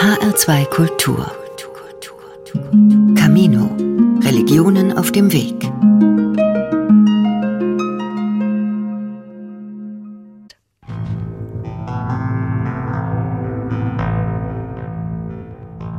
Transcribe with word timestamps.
HR2 0.00 0.64
Kultur. 0.70 1.30
Camino. 3.14 3.76
Religionen 4.22 4.96
auf 4.96 5.12
dem 5.12 5.30
Weg. 5.30 5.70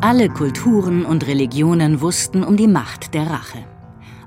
Alle 0.02 0.30
Kulturen 0.30 1.06
und 1.06 1.28
Religionen 1.28 2.02
wussten 2.02 2.44
um 2.44 2.58
die 2.58 2.68
Macht 2.68 3.14
der 3.14 3.30
Rache. 3.30 3.60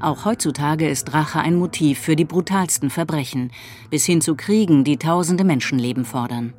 Auch 0.01 0.25
heutzutage 0.25 0.89
ist 0.89 1.13
Rache 1.15 1.41
ein 1.41 1.57
Motiv 1.57 1.99
für 1.99 2.15
die 2.15 2.25
brutalsten 2.25 2.91
Verbrechen, 2.91 3.51
bis 3.91 4.05
hin 4.05 4.21
zu 4.21 4.37
Kriegen, 4.37 4.85
die 4.85 4.99
tausende 4.99 5.43
Menschenleben 5.43 6.05
fordern. 6.05 6.55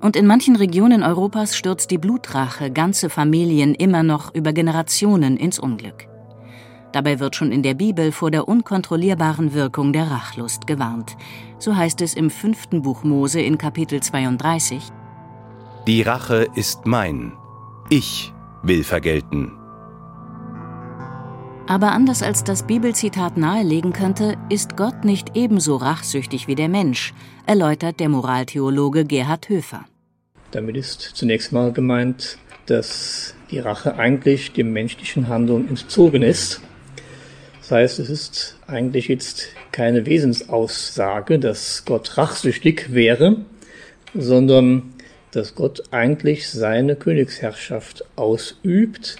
Und 0.00 0.14
in 0.14 0.26
manchen 0.26 0.56
Regionen 0.56 1.02
Europas 1.02 1.56
stürzt 1.56 1.90
die 1.90 1.98
Blutrache 1.98 2.70
ganze 2.70 3.10
Familien 3.10 3.74
immer 3.74 4.02
noch 4.02 4.34
über 4.34 4.52
Generationen 4.52 5.36
ins 5.36 5.58
Unglück. 5.58 6.08
Dabei 6.92 7.20
wird 7.20 7.36
schon 7.36 7.52
in 7.52 7.62
der 7.62 7.74
Bibel 7.74 8.12
vor 8.12 8.30
der 8.30 8.48
unkontrollierbaren 8.48 9.52
Wirkung 9.52 9.92
der 9.92 10.10
Rachlust 10.10 10.66
gewarnt. 10.66 11.16
So 11.58 11.76
heißt 11.76 12.00
es 12.00 12.14
im 12.14 12.30
fünften 12.30 12.82
Buch 12.82 13.04
Mose 13.04 13.40
in 13.40 13.58
Kapitel 13.58 14.00
32. 14.00 14.82
Die 15.86 16.02
Rache 16.02 16.46
ist 16.54 16.86
mein. 16.86 17.32
Ich 17.90 18.32
will 18.62 18.84
vergelten. 18.84 19.52
Aber 21.68 21.92
anders 21.92 22.22
als 22.22 22.44
das 22.44 22.66
Bibelzitat 22.66 23.36
nahelegen 23.36 23.92
könnte, 23.92 24.36
ist 24.48 24.78
Gott 24.78 25.04
nicht 25.04 25.36
ebenso 25.36 25.76
rachsüchtig 25.76 26.48
wie 26.48 26.54
der 26.54 26.70
Mensch, 26.70 27.12
erläutert 27.46 28.00
der 28.00 28.08
Moraltheologe 28.08 29.04
Gerhard 29.04 29.50
Höfer. 29.50 29.84
Damit 30.50 30.78
ist 30.78 31.02
zunächst 31.02 31.52
mal 31.52 31.70
gemeint, 31.70 32.38
dass 32.64 33.34
die 33.50 33.58
Rache 33.58 33.96
eigentlich 33.96 34.52
dem 34.52 34.72
menschlichen 34.72 35.28
Handeln 35.28 35.68
entzogen 35.68 36.22
ist. 36.22 36.62
Das 37.60 37.70
heißt, 37.70 37.98
es 37.98 38.08
ist 38.08 38.56
eigentlich 38.66 39.08
jetzt 39.08 39.48
keine 39.70 40.06
Wesensaussage, 40.06 41.38
dass 41.38 41.84
Gott 41.84 42.16
rachsüchtig 42.16 42.94
wäre, 42.94 43.44
sondern 44.14 44.94
dass 45.32 45.54
Gott 45.54 45.82
eigentlich 45.90 46.48
seine 46.48 46.96
Königsherrschaft 46.96 48.06
ausübt 48.16 49.18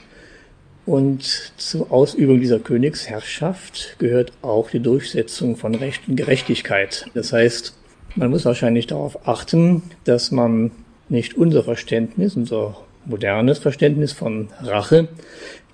und 0.89 1.53
zur 1.59 1.93
Ausübung 1.93 2.41
dieser 2.41 2.59
Königsherrschaft 2.59 3.97
gehört 3.99 4.33
auch 4.41 4.71
die 4.71 4.81
Durchsetzung 4.81 5.57
von 5.57 5.75
Recht 5.75 6.09
und 6.09 6.17
Gerechtigkeit. 6.17 7.07
Das 7.13 7.33
heißt, 7.33 7.75
man 8.17 8.31
muss 8.31 8.47
wahrscheinlich 8.47 8.87
darauf 8.87 9.29
achten, 9.29 9.83
dass 10.05 10.31
man 10.31 10.71
nicht 11.11 11.35
unser 11.35 11.63
Verständnis, 11.63 12.37
unser 12.37 12.81
modernes 13.05 13.59
Verständnis 13.59 14.13
von 14.13 14.49
Rache, 14.63 15.09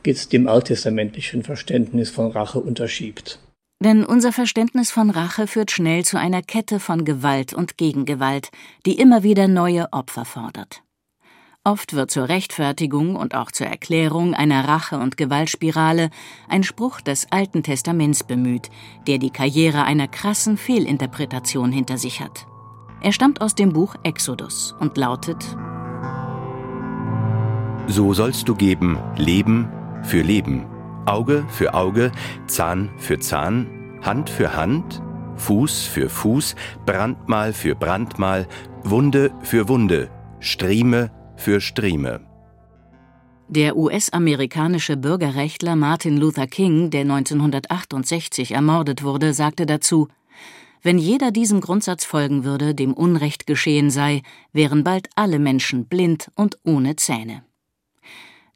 jetzt 0.05 0.33
dem 0.33 0.49
alttestamentlichen 0.49 1.45
Verständnis 1.45 2.11
von 2.11 2.33
Rache 2.33 2.59
unterschiebt. 2.59 3.39
Denn 3.83 4.05
unser 4.05 4.33
Verständnis 4.33 4.91
von 4.91 5.11
Rache 5.11 5.47
führt 5.47 5.71
schnell 5.71 6.05
zu 6.05 6.19
einer 6.19 6.43
Kette 6.43 6.81
von 6.81 7.05
Gewalt 7.05 7.55
und 7.55 7.79
Gegengewalt, 7.79 8.51
die 8.85 8.99
immer 8.99 9.23
wieder 9.23 9.47
neue 9.47 9.93
Opfer 9.93 10.25
fordert. 10.25 10.84
Oft 11.67 11.95
wird 11.95 12.11
zur 12.11 12.29
Rechtfertigung 12.29 13.17
und 13.17 13.35
auch 13.35 13.51
zur 13.51 13.67
Erklärung 13.67 14.35
einer 14.35 14.69
Rache- 14.69 14.99
und 14.99 15.17
Gewaltspirale 15.17 16.11
ein 16.47 16.63
Spruch 16.63 17.01
des 17.01 17.33
Alten 17.33 17.63
Testaments 17.63 18.23
bemüht, 18.23 18.69
der 19.07 19.17
die 19.17 19.31
Karriere 19.31 19.85
einer 19.85 20.07
krassen 20.07 20.59
Fehlinterpretation 20.59 21.73
hinter 21.73 21.97
sich 21.97 22.21
hat. 22.21 22.47
Er 23.01 23.13
stammt 23.13 23.41
aus 23.41 23.55
dem 23.55 23.73
Buch 23.73 23.95
Exodus 24.03 24.75
und 24.79 24.99
lautet 24.99 25.43
So 27.87 28.13
sollst 28.13 28.47
du 28.47 28.55
geben 28.55 28.99
Leben 29.17 29.71
für 30.03 30.21
Leben, 30.21 30.67
Auge 31.07 31.47
für 31.49 31.73
Auge, 31.73 32.13
Zahn 32.47 32.91
für 32.99 33.21
Zahn, 33.21 34.01
Hand 34.03 34.29
für 34.29 34.55
Hand, 34.55 35.03
Fuß 35.37 35.87
für 35.87 36.11
Fuß, 36.11 36.57
Brandmal 36.85 37.55
für 37.55 37.75
Brandmal, 37.75 38.49
Wunde 38.83 39.33
für 39.41 39.67
Wunde, 39.67 40.11
Strieme 40.41 41.11
für 41.37 41.61
Strieme. 41.61 42.21
Der 43.49 43.77
US-amerikanische 43.77 44.97
Bürgerrechtler 44.97 45.77
Martin 45.77 46.17
Luther 46.17 46.47
King, 46.47 46.91
der 46.91 47.03
1968 47.03 48.53
ermordet 48.53 49.03
wurde, 49.03 49.35
sagte 49.35 49.67
dazu, 49.67 50.09
wenn 50.83 50.99
jeder 50.99 51.31
diesem 51.31 51.61
Grundsatz 51.61 52.05
folgen 52.05 52.45
würde, 52.45 52.75
dem 52.75 52.93
Unrecht 52.93 53.47
geschehen 53.47 53.91
sei, 53.91 54.23
wären 54.53 54.85
bald 54.85 55.09
alle 55.15 55.39
Menschen 55.39 55.87
blind 55.87 56.31
und 56.35 56.59
ohne 56.65 56.97
Zähne. 56.97 57.45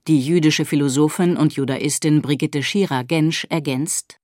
Die 0.09 0.21
jüdische 0.21 0.65
Philosophin 0.65 1.37
und 1.37 1.55
Judaistin 1.55 2.23
Brigitte 2.23 2.63
Schira-Gensch 2.63 3.47
ergänzt 3.51 4.18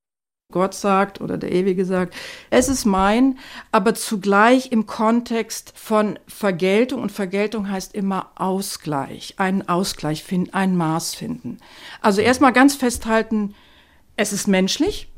Gott 0.53 0.75
sagt 0.75 1.21
oder 1.21 1.37
der 1.37 1.51
Ewige 1.51 1.85
sagt, 1.85 2.15
es 2.51 2.69
ist 2.69 2.85
mein, 2.85 3.39
aber 3.73 3.95
zugleich 3.95 4.71
im 4.73 4.87
Kontext 4.87 5.73
von 5.75 6.19
Vergeltung 6.29 7.03
und 7.03 7.11
Vergeltung 7.11 7.69
heißt 7.69 7.95
immer 7.95 8.31
Ausgleich, 8.37 9.35
einen 9.39 9.69
Ausgleich 9.69 10.23
finden, 10.23 10.55
ein 10.55 10.77
Maß 10.77 11.15
finden. 11.15 11.59
Also 12.01 12.21
erstmal 12.21 12.53
ganz 12.53 12.77
festhalten, 12.77 13.55
es 14.17 14.33
ist 14.33 14.47
menschlich 14.47 15.09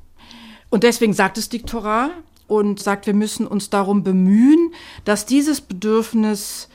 und 0.70 0.84
deswegen 0.84 1.12
sagt 1.12 1.38
es 1.38 1.48
Diktorat 1.48 2.12
und 2.46 2.80
sagt, 2.80 3.06
wir 3.06 3.14
müssen 3.14 3.46
uns 3.46 3.68
darum 3.68 4.04
bemühen, 4.04 4.72
dass 5.04 5.26
dieses 5.26 5.60
Bedürfnis 5.60 6.68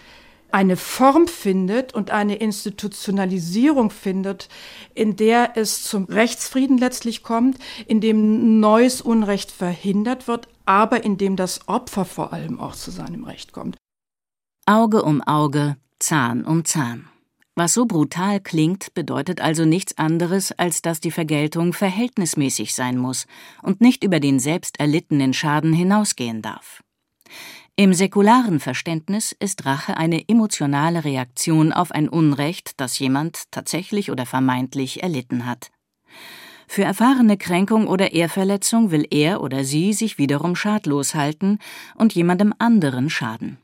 eine 0.54 0.78
Form 0.78 1.28
findet 1.28 1.94
und 1.94 2.12
eine 2.12 2.36
Institutionalisierung 2.36 3.90
findet, 3.90 4.50
in 4.94 5.16
der 5.16 5.58
es 5.58 5.84
zum 5.84 6.06
Rechtsfrieden 6.06 6.78
letztlich 6.78 7.24
kommt, 7.24 7.58
in 7.88 8.02
dem 8.02 8.60
neues 8.60 9.02
Unrecht 9.02 9.52
verhindert 9.52 10.28
wird, 10.28 10.48
aber 10.66 11.04
in 11.04 11.18
dem 11.18 11.36
das 11.36 11.68
Opfer 11.68 12.06
vor 12.06 12.34
allem 12.34 12.60
auch 12.60 12.76
zu 12.76 12.92
seinem 12.92 13.24
Recht 13.24 13.52
kommt. 13.52 13.78
Auge 14.66 15.04
um 15.04 15.22
Auge, 15.22 15.78
Zahn 16.00 16.46
um 16.46 16.66
Zahn. 16.66 17.08
Was 17.56 17.74
so 17.74 17.86
brutal 17.86 18.40
klingt, 18.40 18.94
bedeutet 18.94 19.42
also 19.42 19.66
nichts 19.66 19.98
anderes, 19.98 20.52
als 20.54 20.82
dass 20.82 21.02
die 21.02 21.12
Vergeltung 21.12 21.74
verhältnismäßig 21.74 22.74
sein 22.74 22.98
muss 22.98 23.28
und 23.62 23.82
nicht 23.82 24.04
über 24.04 24.20
den 24.20 24.40
selbst 24.40 24.80
erlittenen 24.80 25.34
Schaden 25.34 25.74
hinausgehen 25.74 26.42
darf. 26.42 26.82
Im 27.81 27.96
säkularen 27.96 28.59
Verständnis 28.59 29.36
ist 29.40 29.66
Rache 29.66 29.97
eine 29.97 30.30
emotionale 30.30 31.03
Reaktion 31.03 31.74
auf 31.74 31.92
ein 31.92 32.09
Unrecht, 32.09 32.80
das 32.80 33.00
jemand 33.00 33.50
tatsächlich 33.50 34.12
oder 34.12 34.28
vermeintlich 34.28 35.02
erlitten 35.02 35.47
hat. 35.47 35.72
Für 36.68 36.84
erfahrene 36.84 37.38
Kränkung 37.38 37.88
oder 37.88 38.12
Ehrverletzung 38.12 38.91
will 38.91 39.08
er 39.09 39.41
oder 39.41 39.64
sie 39.64 39.94
sich 39.94 40.20
wiederum 40.20 40.56
schadlos 40.56 41.16
halten 41.16 41.58
und 41.96 42.14
jemandem 42.14 42.53
anderen 42.59 43.09
schaden. 43.09 43.58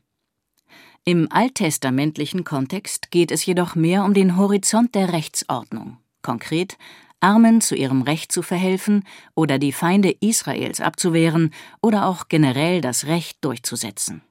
Im 1.04 1.30
alttestamentlichen 1.30 2.42
Kontext 2.42 3.12
geht 3.12 3.30
es 3.30 3.46
jedoch 3.46 3.76
mehr 3.76 4.02
um 4.02 4.14
den 4.14 4.36
Horizont 4.36 4.96
der 4.96 5.12
Rechtsordnung, 5.12 5.98
konkret 6.22 6.76
Armen 7.20 7.60
zu 7.60 7.74
ihrem 7.74 8.02
Recht 8.02 8.32
zu 8.32 8.42
verhelfen 8.42 9.04
oder 9.34 9.58
die 9.58 9.72
Feinde 9.72 10.14
Israels 10.20 10.80
abzuwehren 10.80 11.52
oder 11.82 12.06
auch 12.06 12.28
generell 12.28 12.80
das 12.80 13.06
Recht 13.06 13.44
durchzusetzen. 13.44 14.22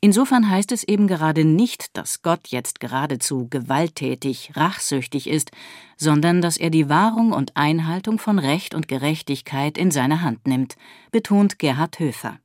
Insofern 0.00 0.48
heißt 0.48 0.72
es 0.72 0.84
eben 0.84 1.06
gerade 1.06 1.44
nicht, 1.44 1.96
dass 1.96 2.22
Gott 2.22 2.48
jetzt 2.48 2.80
geradezu 2.80 3.48
gewalttätig, 3.48 4.52
rachsüchtig 4.54 5.28
ist, 5.28 5.50
sondern 5.96 6.40
dass 6.42 6.56
er 6.56 6.70
die 6.70 6.88
Wahrung 6.88 7.32
und 7.32 7.56
Einhaltung 7.56 8.18
von 8.18 8.38
Recht 8.38 8.74
und 8.74 8.88
Gerechtigkeit 8.88 9.78
in 9.78 9.90
seine 9.90 10.22
Hand 10.22 10.46
nimmt, 10.46 10.76
betont 11.10 11.58
Gerhard 11.58 11.98
Höfer. 11.98 12.38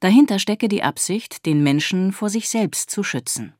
Dahinter 0.00 0.38
stecke 0.38 0.68
die 0.68 0.82
Absicht, 0.82 1.46
den 1.46 1.62
Menschen 1.62 2.12
vor 2.12 2.28
sich 2.28 2.48
selbst 2.48 2.90
zu 2.90 3.02
schützen. 3.02 3.54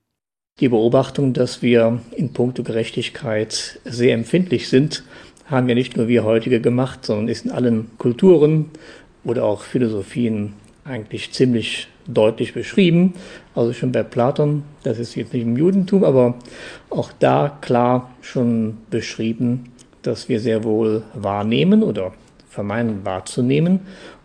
Die 0.60 0.68
Beobachtung, 0.68 1.32
dass 1.32 1.62
wir 1.62 2.00
in 2.14 2.34
puncto 2.34 2.62
Gerechtigkeit 2.62 3.80
sehr 3.84 4.14
empfindlich 4.14 4.68
sind, 4.68 5.02
haben 5.46 5.66
ja 5.68 5.74
nicht 5.74 5.96
nur 5.96 6.08
wir 6.08 6.24
heutige 6.24 6.60
gemacht, 6.60 7.06
sondern 7.06 7.28
ist 7.28 7.46
in 7.46 7.50
allen 7.50 7.90
Kulturen 7.96 8.66
oder 9.24 9.44
auch 9.44 9.62
Philosophien 9.62 10.52
eigentlich 10.84 11.32
ziemlich 11.32 11.88
deutlich 12.06 12.52
beschrieben. 12.52 13.14
Also 13.54 13.72
schon 13.72 13.92
bei 13.92 14.02
Platon, 14.02 14.62
das 14.82 14.98
ist 14.98 15.14
jetzt 15.14 15.32
nicht 15.32 15.42
im 15.42 15.56
Judentum, 15.56 16.04
aber 16.04 16.34
auch 16.90 17.12
da 17.18 17.56
klar 17.62 18.14
schon 18.20 18.76
beschrieben, 18.90 19.72
dass 20.02 20.28
wir 20.28 20.38
sehr 20.38 20.64
wohl 20.64 21.02
wahrnehmen 21.14 21.82
oder 21.82 22.12
vermeinen 22.48 23.06
wahrzunehmen, 23.06 23.80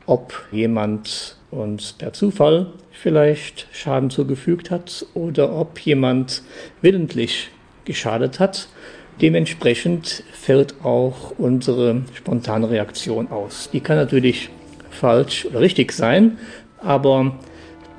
ob 0.05 0.33
jemand 0.51 1.37
uns 1.51 1.93
per 1.93 2.11
Zufall 2.11 2.73
vielleicht 3.01 3.67
Schaden 3.71 4.09
zugefügt 4.09 4.71
hat 4.71 5.05
oder 5.13 5.53
ob 5.55 5.79
jemand 5.79 6.41
willentlich 6.81 7.49
geschadet 7.85 8.39
hat. 8.39 8.67
Dementsprechend 9.21 10.23
fällt 10.33 10.83
auch 10.83 11.33
unsere 11.37 12.01
spontane 12.13 12.69
Reaktion 12.69 13.29
aus. 13.31 13.69
Die 13.71 13.79
kann 13.79 13.97
natürlich 13.97 14.49
falsch 14.89 15.45
oder 15.45 15.61
richtig 15.61 15.91
sein, 15.91 16.37
aber 16.81 17.37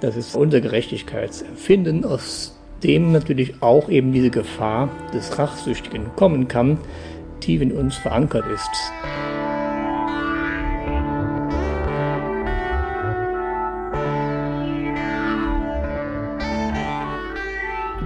das 0.00 0.17
ist 0.17 0.37
unser 0.37 0.61
Gerechtigkeitsempfinden, 0.61 2.05
aus 2.05 2.56
dem 2.85 3.12
natürlich 3.12 3.62
auch 3.62 3.89
eben 3.89 4.12
diese 4.12 4.31
Gefahr 4.31 4.89
des 5.12 5.39
Rachsüchtigen 5.39 6.15
kommen 6.15 6.47
kann, 6.47 6.79
tief 7.41 7.61
in 7.62 7.73
uns 7.73 7.97
verankert 7.97 8.45
ist. 8.53 9.28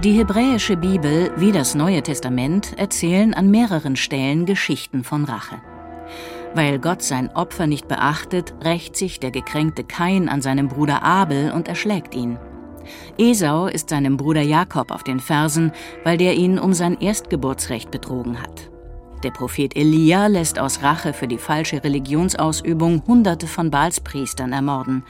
Die 0.03 0.11
hebräische 0.11 0.75
Bibel 0.75 1.31
wie 1.37 1.53
das 1.53 1.75
Neue 1.75 2.03
Testament 2.03 2.77
erzählen 2.77 3.33
an 3.33 3.49
mehreren 3.49 3.95
Stellen 3.95 4.45
Geschichten 4.45 5.05
von 5.05 5.23
Rache. 5.23 5.61
Weil 6.53 6.77
Gott 6.79 7.01
sein 7.01 7.33
Opfer 7.33 7.67
nicht 7.67 7.87
beachtet, 7.87 8.53
rächt 8.65 8.97
sich 8.97 9.21
der 9.21 9.31
gekränkte 9.31 9.85
Kain 9.85 10.27
an 10.27 10.41
seinem 10.41 10.67
Bruder 10.67 11.03
Abel 11.03 11.53
und 11.53 11.69
erschlägt 11.69 12.15
ihn. 12.15 12.37
Esau 13.17 13.67
ist 13.67 13.91
seinem 13.91 14.17
Bruder 14.17 14.41
Jakob 14.41 14.91
auf 14.91 15.05
den 15.05 15.21
Fersen, 15.21 15.71
weil 16.03 16.17
der 16.17 16.33
ihn 16.33 16.59
um 16.59 16.73
sein 16.73 16.99
Erstgeburtsrecht 16.99 17.89
betrogen 17.89 18.41
hat. 18.41 18.69
Der 19.23 19.31
Prophet 19.31 19.73
Elia 19.73 20.27
lässt 20.27 20.59
aus 20.59 20.83
Rache 20.83 21.13
für 21.13 21.29
die 21.29 21.37
falsche 21.37 21.81
Religionsausübung 21.81 23.03
Hunderte 23.07 23.47
von 23.47 23.71
Baalspriestern 23.71 24.51
ermorden. 24.51 25.05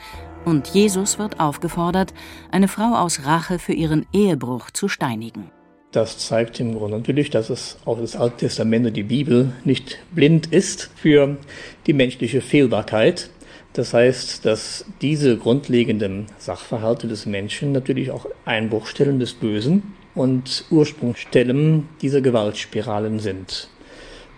Und 0.46 0.68
Jesus 0.70 1.20
wird 1.20 1.40
aufgefordert, 1.40 2.14
eine 2.52 2.68
Frau 2.68 2.96
aus 2.96 3.26
Rache 3.26 3.60
für 3.60 3.74
ihren 3.74 4.06
Ehebruch 4.12 4.72
zu 4.72 4.88
steinigen. 4.90 5.52
Das 5.94 6.18
zeigt 6.18 6.60
im 6.60 6.76
Grunde 6.76 6.98
natürlich, 6.98 7.30
dass 7.30 7.50
es 7.50 7.78
auch 7.86 8.00
das 8.00 8.16
Alte 8.16 8.38
Testament 8.38 8.88
und 8.88 8.98
die 8.98 9.04
Bibel 9.04 9.54
nicht 9.64 10.00
blind 10.14 10.48
ist 10.48 10.90
für 10.96 11.38
die 11.86 11.94
menschliche 11.94 12.42
Fehlbarkeit. 12.42 13.30
Das 13.74 13.94
heißt, 13.94 14.46
dass 14.46 14.86
diese 15.02 15.38
grundlegenden 15.38 16.26
Sachverhalte 16.40 17.08
des 17.08 17.26
Menschen 17.26 17.72
natürlich 17.72 18.12
auch 18.12 18.26
Einbruchstellen 18.44 19.20
des 19.20 19.34
Bösen 19.34 19.94
und 20.16 20.66
Ursprungsstellen 20.72 21.88
dieser 22.02 22.22
Gewaltspiralen 22.22 23.20
sind. 23.20 23.70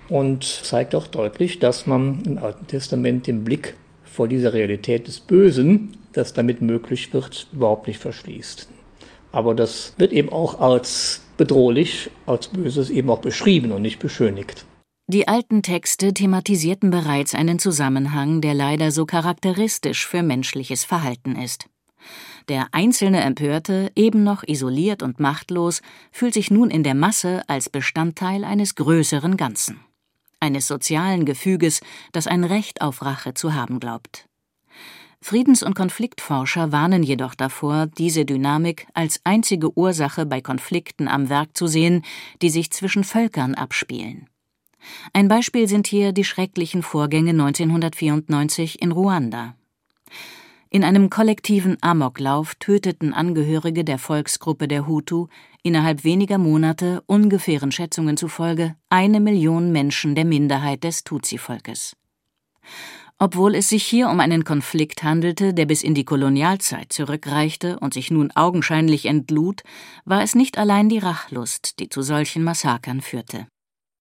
Und 0.08 0.44
zeigt 0.44 0.94
auch 0.94 1.08
deutlich, 1.08 1.60
dass 1.60 1.88
man 1.88 2.22
im 2.26 2.38
Alten 2.38 2.68
Testament 2.68 3.28
den 3.28 3.44
Blick 3.44 3.76
vor 4.16 4.28
dieser 4.28 4.54
Realität 4.54 5.08
des 5.08 5.20
Bösen, 5.20 5.98
das 6.14 6.34
damit 6.34 6.62
möglich 6.62 7.14
wird, 7.14 7.48
überhaupt 7.52 7.88
nicht 7.88 8.00
verschließt. 8.00 8.70
Aber 9.32 9.54
das 9.54 9.94
wird 9.98 10.14
eben 10.14 10.30
auch 10.30 10.60
als 10.62 11.22
bedrohlich, 11.38 12.10
als 12.26 12.48
Böses 12.48 12.90
eben 12.90 13.10
auch 13.10 13.20
beschrieben 13.20 13.74
und 13.74 13.82
nicht 13.82 14.00
beschönigt. 14.00 14.66
Die 15.08 15.28
alten 15.28 15.62
Texte 15.62 16.14
thematisierten 16.14 16.90
bereits 16.90 17.36
einen 17.36 17.60
Zusammenhang, 17.60 18.42
der 18.42 18.54
leider 18.54 18.92
so 18.92 19.06
charakteristisch 19.06 20.08
für 20.08 20.24
menschliches 20.24 20.86
Verhalten 20.86 21.36
ist. 21.36 21.68
Der 22.48 22.68
einzelne 22.72 23.22
Empörte, 23.22 23.92
eben 23.96 24.24
noch 24.24 24.44
isoliert 24.48 25.04
und 25.04 25.20
machtlos, 25.20 25.82
fühlt 26.12 26.34
sich 26.34 26.50
nun 26.50 26.72
in 26.72 26.84
der 26.84 26.96
Masse 26.96 27.44
als 27.48 27.70
Bestandteil 27.70 28.44
eines 28.44 28.76
größeren 28.76 29.36
Ganzen 29.36 29.80
eines 30.46 30.68
sozialen 30.68 31.26
Gefüges, 31.26 31.82
das 32.14 32.28
ein 32.28 32.44
Recht 32.44 32.82
auf 32.82 33.02
Rache 33.02 33.34
zu 33.34 33.54
haben 33.54 33.80
glaubt. 33.80 34.28
Friedens- 35.20 35.64
und 35.64 35.74
Konfliktforscher 35.74 36.72
warnen 36.72 37.02
jedoch 37.02 37.34
davor, 37.34 37.88
diese 37.88 38.26
Dynamik 38.26 38.86
als 38.94 39.22
einzige 39.24 39.76
Ursache 39.76 40.28
bei 40.28 40.40
Konflikten 40.40 41.08
am 41.08 41.30
Werk 41.30 41.58
zu 41.58 41.66
sehen, 41.66 42.04
die 42.44 42.52
sich 42.52 42.72
zwischen 42.72 43.04
Völkern 43.04 43.56
abspielen. 43.56 44.30
Ein 45.14 45.28
Beispiel 45.28 45.68
sind 45.68 45.88
hier 45.88 46.12
die 46.12 46.24
schrecklichen 46.24 46.84
Vorgänge 46.84 47.32
1994 47.32 48.84
in 48.84 48.92
Ruanda. 48.92 49.56
In 50.70 50.84
einem 50.84 51.10
kollektiven 51.10 51.78
Amoklauf 51.82 52.56
töteten 52.56 53.14
Angehörige 53.14 53.84
der 53.84 53.98
Volksgruppe 53.98 54.68
der 54.68 54.88
Hutu 54.88 55.28
innerhalb 55.64 56.04
weniger 56.04 56.38
Monate, 56.38 57.02
ungefähren 57.06 57.72
Schätzungen 57.72 58.18
zufolge, 58.18 58.76
eine 58.90 59.20
Million 59.20 59.72
Menschen 59.72 60.16
der 60.16 60.26
Minderheit 60.26 60.84
des 60.84 61.04
Tutsi-Volkes. 61.04 61.96
Obwohl 63.18 63.56
es 63.56 63.70
sich 63.70 63.86
hier 63.86 64.10
um 64.10 64.20
einen 64.20 64.44
Konflikt 64.44 65.04
handelte, 65.04 65.54
der 65.54 65.66
bis 65.66 65.84
in 65.84 65.94
die 65.96 66.04
Kolonialzeit 66.04 66.92
zurückreichte 66.92 67.80
und 67.80 67.94
sich 67.94 68.12
nun 68.12 68.32
augenscheinlich 68.32 69.06
entlud, 69.06 69.64
war 70.04 70.22
es 70.22 70.36
nicht 70.36 70.58
allein 70.58 70.90
die 70.90 70.98
Rachlust, 70.98 71.80
die 71.80 71.88
zu 71.88 72.02
solchen 72.02 72.44
Massakern 72.44 73.00
führte. 73.00 73.48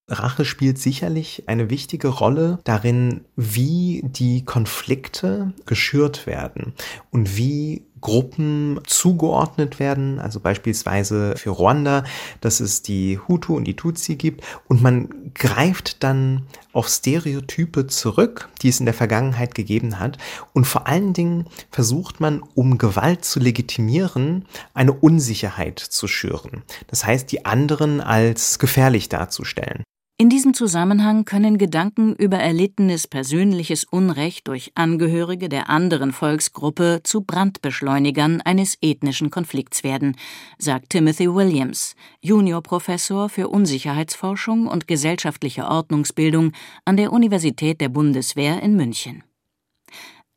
Rache 0.07 0.45
spielt 0.45 0.79
sicherlich 0.79 1.45
eine 1.47 1.71
wichtige 1.71 2.09
Rolle 2.09 2.59
darin, 2.65 3.25
wie 3.37 4.03
die 4.05 4.45
Konflikte 4.45 5.55
geschürt 5.65 6.27
werden 6.27 6.75
und 7.11 7.39
wie 7.39 7.87
Gruppen 8.03 8.81
zugeordnet 8.87 9.79
werden, 9.79 10.19
also 10.19 10.41
beispielsweise 10.41 11.37
für 11.39 11.49
Ruanda, 11.49 12.05
dass 12.43 12.61
es 12.61 12.83
die 12.83 13.19
Hutu 13.19 13.57
und 13.57 13.65
die 13.65 13.77
Tutsi 13.77 14.17
gibt 14.17 14.45
und 14.69 14.83
man 14.83 15.33
greift 15.33 16.03
dann 16.03 16.43
auf 16.75 16.87
Stereotype 16.89 17.87
zurück, 17.87 18.51
die 18.61 18.69
es 18.69 18.81
in 18.81 18.85
der 18.85 18.93
Vergangenheit 18.93 19.55
gegeben 19.55 20.01
hat 20.01 20.19
und 20.53 20.67
vor 20.67 20.87
allen 20.87 21.15
Dingen 21.15 21.47
versucht 21.71 22.21
man, 22.21 22.43
um 22.55 22.77
Gewalt 22.77 23.25
zu 23.25 23.41
legitimieren, 23.41 24.45
eine 24.75 24.93
Unsicherheit 24.93 25.79
zu 25.79 26.07
schüren. 26.07 26.63
Das 26.89 27.07
heißt, 27.07 27.33
die 27.33 27.47
anderen 27.47 28.03
als 28.03 28.59
gefährlich 28.59 29.09
darzustellen. 29.09 29.83
In 30.17 30.31
diesem 30.31 30.55
Zusammenhang 30.55 31.25
können 31.25 31.59
Gedanken 31.59 32.15
über 32.15 32.37
erlittenes 32.37 33.09
persönliches 33.09 33.83
Unrecht 33.83 34.47
durch 34.47 34.71
Angehörige 34.77 35.49
der 35.49 35.69
anderen 35.69 36.13
Volksgruppe 36.13 37.01
zu 37.03 37.23
Brandbeschleunigern 37.23 38.41
eines 38.41 38.79
ethnischen 38.81 39.31
Konflikts 39.31 39.83
werden, 39.83 40.17
sagt 40.57 40.91
Timothy 40.91 41.35
Williams, 41.35 41.97
Juniorprofessor 42.21 43.29
für 43.29 43.49
Unsicherheitsforschung 43.49 44.69
und 44.69 44.87
gesellschaftliche 44.87 45.67
Ordnungsbildung 45.67 46.53
an 46.85 46.97
der 46.97 47.13
Universität 47.13 47.81
der 47.81 47.89
Bundeswehr 47.89 48.63
in 48.63 48.77
München. 48.77 49.25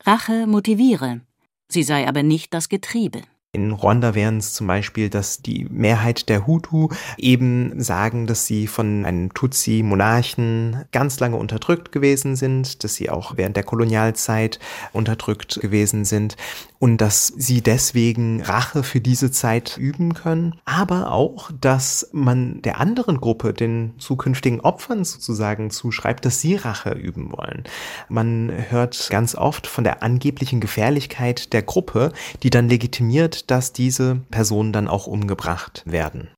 Rache 0.02 0.48
motiviere, 0.48 1.20
sie 1.68 1.84
sei 1.84 2.08
aber 2.08 2.24
nicht 2.24 2.52
das 2.52 2.68
Getriebe. 2.68 3.22
In 3.52 3.72
Ruanda 3.72 4.14
wären 4.14 4.36
es 4.36 4.52
zum 4.52 4.66
Beispiel, 4.66 5.08
dass 5.08 5.40
die 5.40 5.66
Mehrheit 5.70 6.28
der 6.28 6.46
Hutu 6.46 6.90
eben 7.16 7.80
sagen, 7.80 8.26
dass 8.26 8.44
sie 8.44 8.66
von 8.66 9.06
einem 9.06 9.32
Tutsi-Monarchen 9.32 10.84
ganz 10.92 11.18
lange 11.18 11.36
unterdrückt 11.36 11.90
gewesen 11.90 12.36
sind, 12.36 12.84
dass 12.84 12.94
sie 12.94 13.08
auch 13.08 13.38
während 13.38 13.56
der 13.56 13.64
Kolonialzeit 13.64 14.58
unterdrückt 14.92 15.60
gewesen 15.62 16.04
sind 16.04 16.36
und 16.78 16.98
dass 16.98 17.28
sie 17.28 17.62
deswegen 17.62 18.42
Rache 18.42 18.82
für 18.82 19.00
diese 19.00 19.30
Zeit 19.30 19.78
üben 19.78 20.14
können, 20.14 20.60
aber 20.64 21.10
auch, 21.10 21.50
dass 21.58 22.08
man 22.12 22.62
der 22.62 22.78
anderen 22.78 23.18
Gruppe, 23.20 23.52
den 23.52 23.94
zukünftigen 23.98 24.60
Opfern 24.60 25.04
sozusagen 25.04 25.70
zuschreibt, 25.70 26.24
dass 26.24 26.40
sie 26.40 26.54
Rache 26.54 26.90
üben 26.90 27.32
wollen. 27.32 27.64
Man 28.08 28.52
hört 28.68 29.08
ganz 29.10 29.34
oft 29.34 29.66
von 29.66 29.84
der 29.84 30.02
angeblichen 30.02 30.60
Gefährlichkeit 30.60 31.52
der 31.52 31.62
Gruppe, 31.62 32.12
die 32.42 32.50
dann 32.50 32.68
legitimiert, 32.68 33.37
dass 33.46 33.72
diese 33.72 34.16
Personen 34.30 34.72
dann 34.72 34.88
auch 34.88 35.06
umgebracht 35.06 35.82
werden. 35.86 36.28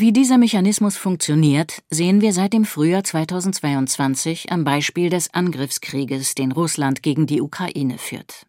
Wie 0.00 0.12
dieser 0.12 0.38
Mechanismus 0.38 0.96
funktioniert, 0.96 1.82
sehen 1.90 2.20
wir 2.20 2.32
seit 2.32 2.52
dem 2.52 2.64
Frühjahr 2.64 3.02
2022 3.02 4.52
am 4.52 4.62
Beispiel 4.62 5.10
des 5.10 5.34
Angriffskrieges, 5.34 6.36
den 6.36 6.52
Russland 6.52 7.02
gegen 7.02 7.26
die 7.26 7.40
Ukraine 7.40 7.98
führt. 7.98 8.46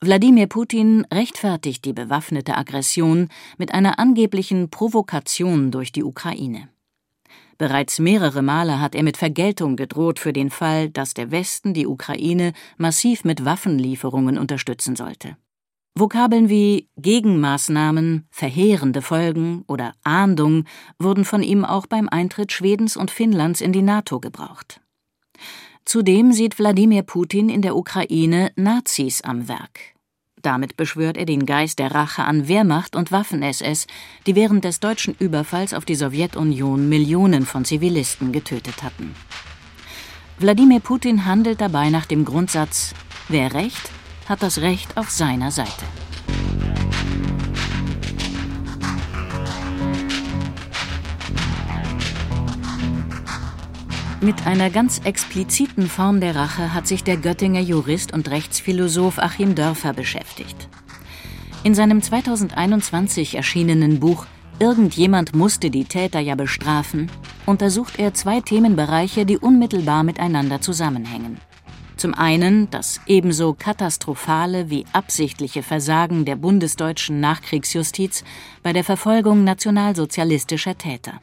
Wladimir 0.00 0.46
Putin 0.46 1.06
rechtfertigt 1.12 1.84
die 1.84 1.92
bewaffnete 1.92 2.56
Aggression 2.56 3.28
mit 3.58 3.74
einer 3.74 3.98
angeblichen 3.98 4.70
Provokation 4.70 5.70
durch 5.70 5.92
die 5.92 6.02
Ukraine. 6.02 6.68
Bereits 7.58 7.98
mehrere 7.98 8.42
Male 8.42 8.80
hat 8.80 8.94
er 8.94 9.02
mit 9.02 9.16
Vergeltung 9.16 9.76
gedroht 9.76 10.18
für 10.18 10.32
den 10.32 10.50
Fall, 10.50 10.88
dass 10.88 11.14
der 11.14 11.30
Westen 11.30 11.72
die 11.74 11.86
Ukraine 11.86 12.52
massiv 12.76 13.24
mit 13.24 13.44
Waffenlieferungen 13.44 14.38
unterstützen 14.38 14.96
sollte. 14.96 15.36
Vokabeln 15.96 16.48
wie 16.48 16.88
Gegenmaßnahmen, 16.96 18.26
verheerende 18.28 19.00
Folgen 19.00 19.62
oder 19.68 19.94
Ahndung 20.02 20.64
wurden 20.98 21.24
von 21.24 21.40
ihm 21.40 21.64
auch 21.64 21.86
beim 21.86 22.08
Eintritt 22.08 22.50
Schwedens 22.50 22.96
und 22.96 23.12
Finnlands 23.12 23.60
in 23.60 23.72
die 23.72 23.82
NATO 23.82 24.18
gebraucht. 24.18 24.80
Zudem 25.84 26.32
sieht 26.32 26.58
Wladimir 26.58 27.02
Putin 27.02 27.48
in 27.48 27.62
der 27.62 27.76
Ukraine 27.76 28.50
Nazis 28.56 29.22
am 29.22 29.46
Werk. 29.46 29.94
Damit 30.42 30.76
beschwört 30.76 31.16
er 31.16 31.26
den 31.26 31.46
Geist 31.46 31.78
der 31.78 31.94
Rache 31.94 32.24
an 32.24 32.48
Wehrmacht 32.48 32.96
und 32.96 33.12
Waffen-SS, 33.12 33.86
die 34.26 34.34
während 34.34 34.64
des 34.64 34.80
deutschen 34.80 35.14
Überfalls 35.18 35.72
auf 35.72 35.84
die 35.84 35.94
Sowjetunion 35.94 36.88
Millionen 36.88 37.46
von 37.46 37.64
Zivilisten 37.64 38.32
getötet 38.32 38.82
hatten. 38.82 39.14
Wladimir 40.40 40.80
Putin 40.80 41.24
handelt 41.24 41.60
dabei 41.60 41.88
nach 41.90 42.06
dem 42.06 42.24
Grundsatz 42.24 42.94
Wer 43.28 43.54
Recht, 43.54 43.90
hat 44.28 44.42
das 44.42 44.58
Recht 44.58 44.96
auf 44.96 45.10
seiner 45.10 45.50
Seite. 45.50 45.84
Mit 54.24 54.46
einer 54.46 54.70
ganz 54.70 55.02
expliziten 55.04 55.86
Form 55.86 56.20
der 56.20 56.34
Rache 56.34 56.72
hat 56.72 56.86
sich 56.86 57.04
der 57.04 57.18
Göttinger 57.18 57.60
Jurist 57.60 58.14
und 58.14 58.30
Rechtsphilosoph 58.30 59.18
Achim 59.18 59.54
Dörfer 59.54 59.92
beschäftigt. 59.92 60.68
In 61.62 61.74
seinem 61.74 62.00
2021 62.00 63.34
erschienenen 63.34 64.00
Buch 64.00 64.24
irgendjemand 64.58 65.34
musste 65.34 65.70
die 65.70 65.84
Täter 65.84 66.20
ja 66.20 66.36
bestrafen, 66.36 67.10
untersucht 67.44 67.98
er 67.98 68.14
zwei 68.14 68.40
Themenbereiche, 68.40 69.26
die 69.26 69.36
unmittelbar 69.36 70.04
miteinander 70.04 70.62
zusammenhängen. 70.62 71.38
Zum 71.96 72.14
einen 72.14 72.70
das 72.70 73.00
ebenso 73.06 73.54
katastrophale 73.54 74.68
wie 74.68 74.84
absichtliche 74.92 75.62
Versagen 75.62 76.24
der 76.24 76.36
bundesdeutschen 76.36 77.20
Nachkriegsjustiz 77.20 78.24
bei 78.62 78.72
der 78.72 78.84
Verfolgung 78.84 79.44
nationalsozialistischer 79.44 80.76
Täter. 80.76 81.20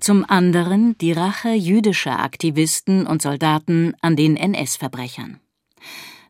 Zum 0.00 0.24
anderen 0.28 0.96
die 0.98 1.12
Rache 1.12 1.50
jüdischer 1.50 2.20
Aktivisten 2.20 3.06
und 3.06 3.20
Soldaten 3.20 3.94
an 4.00 4.16
den 4.16 4.36
NS-Verbrechern. 4.36 5.40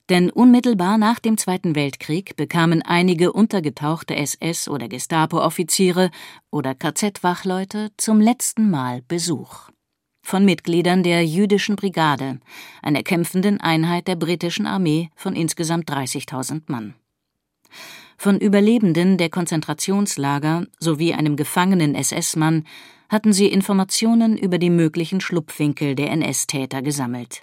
Denn 0.08 0.30
unmittelbar 0.30 0.96
nach 0.96 1.18
dem 1.18 1.36
Zweiten 1.36 1.74
Weltkrieg 1.74 2.34
bekamen 2.36 2.80
einige 2.82 3.32
untergetauchte 3.32 4.16
SS- 4.16 4.68
oder 4.68 4.88
Gestapo-Offiziere 4.88 6.10
oder 6.50 6.74
KZ-Wachleute 6.74 7.90
zum 7.98 8.20
letzten 8.20 8.70
Mal 8.70 9.02
Besuch 9.06 9.68
von 10.28 10.44
Mitgliedern 10.44 11.02
der 11.02 11.24
Jüdischen 11.24 11.74
Brigade, 11.74 12.38
einer 12.82 13.02
kämpfenden 13.02 13.60
Einheit 13.60 14.08
der 14.08 14.14
britischen 14.14 14.66
Armee 14.66 15.08
von 15.16 15.34
insgesamt 15.34 15.90
30.000 15.90 16.64
Mann. 16.66 16.94
Von 18.18 18.38
Überlebenden 18.38 19.16
der 19.16 19.30
Konzentrationslager 19.30 20.66
sowie 20.78 21.14
einem 21.14 21.36
gefangenen 21.36 21.94
SS-Mann 21.94 22.64
hatten 23.08 23.32
sie 23.32 23.46
Informationen 23.46 24.36
über 24.36 24.58
die 24.58 24.68
möglichen 24.68 25.22
Schlupfwinkel 25.22 25.94
der 25.94 26.10
NS-Täter 26.10 26.82
gesammelt. 26.82 27.42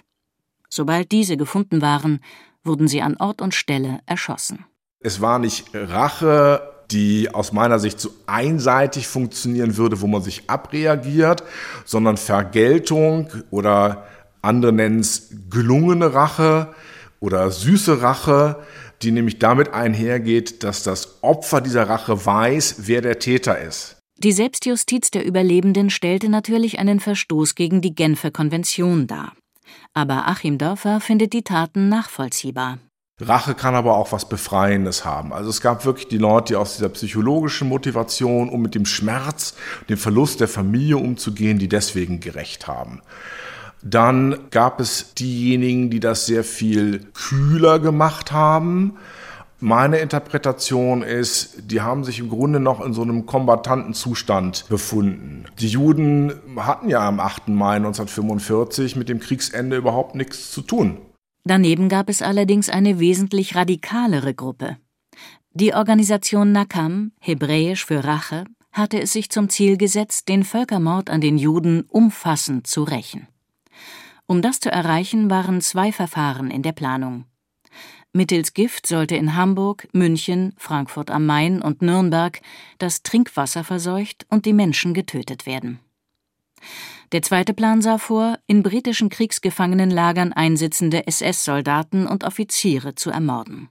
Sobald 0.68 1.10
diese 1.10 1.36
gefunden 1.36 1.82
waren, 1.82 2.20
wurden 2.62 2.86
sie 2.86 3.02
an 3.02 3.16
Ort 3.16 3.42
und 3.42 3.52
Stelle 3.52 3.98
erschossen. 4.06 4.64
Es 5.00 5.20
war 5.20 5.40
nicht 5.40 5.70
Rache 5.74 6.75
die 6.90 7.34
aus 7.34 7.52
meiner 7.52 7.78
Sicht 7.78 8.00
so 8.00 8.10
einseitig 8.26 9.06
funktionieren 9.06 9.76
würde, 9.76 10.00
wo 10.00 10.06
man 10.06 10.22
sich 10.22 10.48
abreagiert, 10.48 11.42
sondern 11.84 12.16
Vergeltung 12.16 13.28
oder 13.50 14.06
andere 14.42 14.72
nennen 14.72 15.00
es 15.00 15.30
gelungene 15.50 16.14
Rache 16.14 16.74
oder 17.20 17.50
süße 17.50 18.02
Rache, 18.02 18.56
die 19.02 19.10
nämlich 19.10 19.38
damit 19.38 19.74
einhergeht, 19.74 20.62
dass 20.62 20.82
das 20.82 21.22
Opfer 21.22 21.60
dieser 21.60 21.88
Rache 21.88 22.24
weiß, 22.24 22.76
wer 22.86 23.02
der 23.02 23.18
Täter 23.18 23.58
ist. 23.58 23.96
Die 24.18 24.32
Selbstjustiz 24.32 25.10
der 25.10 25.26
Überlebenden 25.26 25.90
stellte 25.90 26.30
natürlich 26.30 26.78
einen 26.78 27.00
Verstoß 27.00 27.54
gegen 27.54 27.82
die 27.82 27.94
Genfer 27.94 28.30
Konvention 28.30 29.06
dar. 29.06 29.32
Aber 29.92 30.26
Achim 30.26 30.56
Dörfer 30.56 31.00
findet 31.00 31.32
die 31.32 31.42
Taten 31.42 31.88
nachvollziehbar. 31.88 32.78
Rache 33.18 33.54
kann 33.54 33.74
aber 33.74 33.96
auch 33.96 34.12
was 34.12 34.28
Befreiendes 34.28 35.06
haben. 35.06 35.32
Also 35.32 35.48
es 35.48 35.62
gab 35.62 35.86
wirklich 35.86 36.06
die 36.08 36.18
Leute, 36.18 36.52
die 36.52 36.56
aus 36.56 36.76
dieser 36.76 36.90
psychologischen 36.90 37.66
Motivation, 37.66 38.50
um 38.50 38.60
mit 38.60 38.74
dem 38.74 38.84
Schmerz, 38.84 39.54
dem 39.88 39.96
Verlust 39.96 40.40
der 40.40 40.48
Familie 40.48 40.98
umzugehen, 40.98 41.58
die 41.58 41.68
deswegen 41.68 42.20
gerecht 42.20 42.66
haben. 42.66 43.00
Dann 43.80 44.36
gab 44.50 44.80
es 44.80 45.14
diejenigen, 45.14 45.88
die 45.88 45.98
das 45.98 46.26
sehr 46.26 46.44
viel 46.44 47.06
kühler 47.14 47.78
gemacht 47.78 48.32
haben. 48.32 48.98
Meine 49.60 49.96
Interpretation 50.00 51.00
ist, 51.00 51.70
die 51.70 51.80
haben 51.80 52.04
sich 52.04 52.18
im 52.18 52.28
Grunde 52.28 52.60
noch 52.60 52.84
in 52.84 52.92
so 52.92 53.00
einem 53.00 53.24
kombatanten 53.24 53.94
Zustand 53.94 54.66
befunden. 54.68 55.46
Die 55.58 55.68
Juden 55.68 56.34
hatten 56.58 56.90
ja 56.90 57.08
am 57.08 57.20
8. 57.20 57.48
Mai 57.48 57.76
1945 57.76 58.94
mit 58.94 59.08
dem 59.08 59.20
Kriegsende 59.20 59.78
überhaupt 59.78 60.14
nichts 60.14 60.50
zu 60.50 60.60
tun. 60.60 60.98
Daneben 61.48 61.88
gab 61.88 62.08
es 62.08 62.22
allerdings 62.22 62.68
eine 62.68 62.98
wesentlich 62.98 63.54
radikalere 63.54 64.34
Gruppe. 64.34 64.78
Die 65.52 65.74
Organisation 65.74 66.50
Nakam, 66.50 67.12
hebräisch 67.20 67.86
für 67.86 68.02
Rache, 68.02 68.46
hatte 68.72 69.00
es 69.00 69.12
sich 69.12 69.30
zum 69.30 69.48
Ziel 69.48 69.76
gesetzt, 69.76 70.28
den 70.28 70.42
Völkermord 70.42 71.08
an 71.08 71.20
den 71.20 71.38
Juden 71.38 71.82
umfassend 71.88 72.66
zu 72.66 72.82
rächen. 72.82 73.28
Um 74.26 74.42
das 74.42 74.58
zu 74.58 74.72
erreichen, 74.72 75.30
waren 75.30 75.60
zwei 75.60 75.92
Verfahren 75.92 76.50
in 76.50 76.62
der 76.62 76.72
Planung. 76.72 77.26
Mittels 78.12 78.52
Gift 78.52 78.88
sollte 78.88 79.14
in 79.14 79.36
Hamburg, 79.36 79.86
München, 79.92 80.52
Frankfurt 80.56 81.12
am 81.12 81.26
Main 81.26 81.62
und 81.62 81.80
Nürnberg 81.80 82.40
das 82.78 83.04
Trinkwasser 83.04 83.62
verseucht 83.62 84.26
und 84.30 84.46
die 84.46 84.52
Menschen 84.52 84.94
getötet 84.94 85.46
werden. 85.46 85.78
Der 87.12 87.22
zweite 87.22 87.54
Plan 87.54 87.82
sah 87.82 87.98
vor, 87.98 88.38
in 88.46 88.62
britischen 88.62 89.08
Kriegsgefangenenlagern 89.08 90.32
einsitzende 90.32 91.06
SS-Soldaten 91.06 92.06
und 92.06 92.24
Offiziere 92.24 92.94
zu 92.94 93.10
ermorden. 93.10 93.68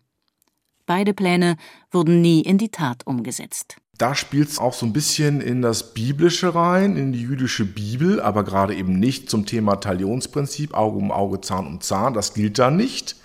Beide 0.86 1.13
Pläne 1.13 1.58
wurden 1.92 2.22
nie 2.22 2.42
in 2.42 2.58
die 2.58 2.70
Tat 2.70 3.06
umgesetzt. 3.06 3.77
Da 3.98 4.13
spielt 4.13 4.50
es 4.50 4.60
auch 4.60 4.74
so 4.74 4.86
ein 4.86 4.94
bisschen 4.94 5.39
in 5.39 5.62
das 5.62 5.94
Biblische 5.94 6.54
rein, 6.54 6.98
in 6.98 7.13
die 7.13 7.22
jüdische 7.22 7.65
Bibel, 7.65 8.22
aber 8.22 8.44
gerade 8.44 8.75
eben 8.75 9.00
nicht 9.00 9.30
zum 9.30 9.46
Thema 9.46 9.77
Talionsprinzip, 9.77 10.74
Auge 10.74 10.98
um 10.98 11.12
Auge, 11.12 11.39
Zahn 11.39 11.65
um 11.65 11.82
Zahn, 11.82 12.13
das 12.13 12.34
gilt 12.34 12.60
da 12.60 12.72
nicht, 12.72 13.15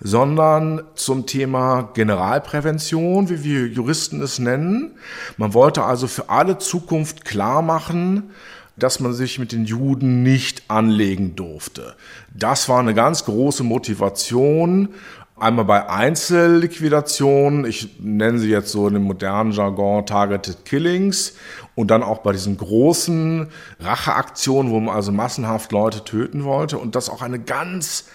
sondern 0.00 0.82
zum 0.94 1.24
Thema 1.24 1.90
Generalprävention, 1.94 3.30
wie 3.30 3.44
wir 3.44 3.66
Juristen 3.68 4.20
es 4.20 4.38
nennen. 4.38 4.98
Man 5.38 5.54
wollte 5.54 5.84
also 5.84 6.06
für 6.06 6.28
alle 6.28 6.58
Zukunft 6.58 7.24
klar 7.24 7.62
machen, 7.62 8.30
dass 8.76 9.00
man 9.00 9.12
sich 9.12 9.38
mit 9.38 9.52
den 9.52 9.64
Juden 9.64 10.22
nicht 10.22 10.64
anlegen 10.68 11.36
durfte. 11.36 11.94
Das 12.34 12.68
war 12.68 12.80
eine 12.80 12.94
ganz 12.94 13.24
große 13.24 13.62
Motivation. 13.62 14.90
Einmal 15.36 15.64
bei 15.64 15.88
Einzelliquidationen, 15.88 17.64
ich 17.64 17.98
nenne 18.00 18.38
sie 18.38 18.50
jetzt 18.50 18.70
so 18.70 18.86
in 18.86 18.94
dem 18.94 19.02
modernen 19.02 19.50
Jargon 19.50 20.06
Targeted 20.06 20.64
Killings 20.64 21.34
und 21.74 21.90
dann 21.90 22.04
auch 22.04 22.18
bei 22.18 22.32
diesen 22.32 22.56
großen 22.56 23.48
Racheaktionen, 23.80 24.70
wo 24.70 24.78
man 24.78 24.94
also 24.94 25.10
massenhaft 25.10 25.72
Leute 25.72 26.04
töten 26.04 26.44
wollte 26.44 26.78
und 26.78 26.94
das 26.94 27.10
auch 27.10 27.20
eine 27.20 27.40
ganz 27.40 28.06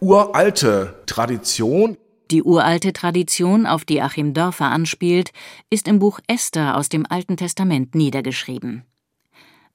uralte 0.00 0.94
Tradition. 1.04 1.98
Die 2.30 2.42
uralte 2.42 2.92
Tradition, 2.92 3.66
auf 3.66 3.84
die 3.84 4.00
Achim 4.00 4.32
Dörfer 4.32 4.66
anspielt, 4.66 5.32
ist 5.68 5.88
im 5.88 5.98
Buch 5.98 6.20
Esther 6.26 6.76
aus 6.76 6.88
dem 6.88 7.04
Alten 7.06 7.36
Testament 7.36 7.94
niedergeschrieben. 7.94 8.84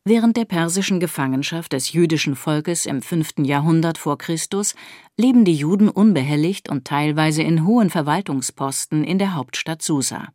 Während 0.07 0.38
der 0.38 0.45
persischen 0.45 1.00
Gefangenschaft 1.00 1.74
des 1.74 1.91
jüdischen 1.91 2.35
Volkes 2.35 2.85
im 2.85 3.01
5. 3.01 3.39
Jahrhundert 3.39 3.97
vor 3.97 4.19
Christus 4.19 4.75
leben 5.17 5.45
die 5.45 5.55
Juden 5.55 5.89
unbehelligt 5.89 6.69
und 6.69 6.85
teilweise 6.85 7.41
in 7.41 7.65
hohen 7.65 7.89
Verwaltungsposten 7.89 9.03
in 9.03 9.17
der 9.17 9.33
Hauptstadt 9.33 9.81
Susa. 9.81 10.27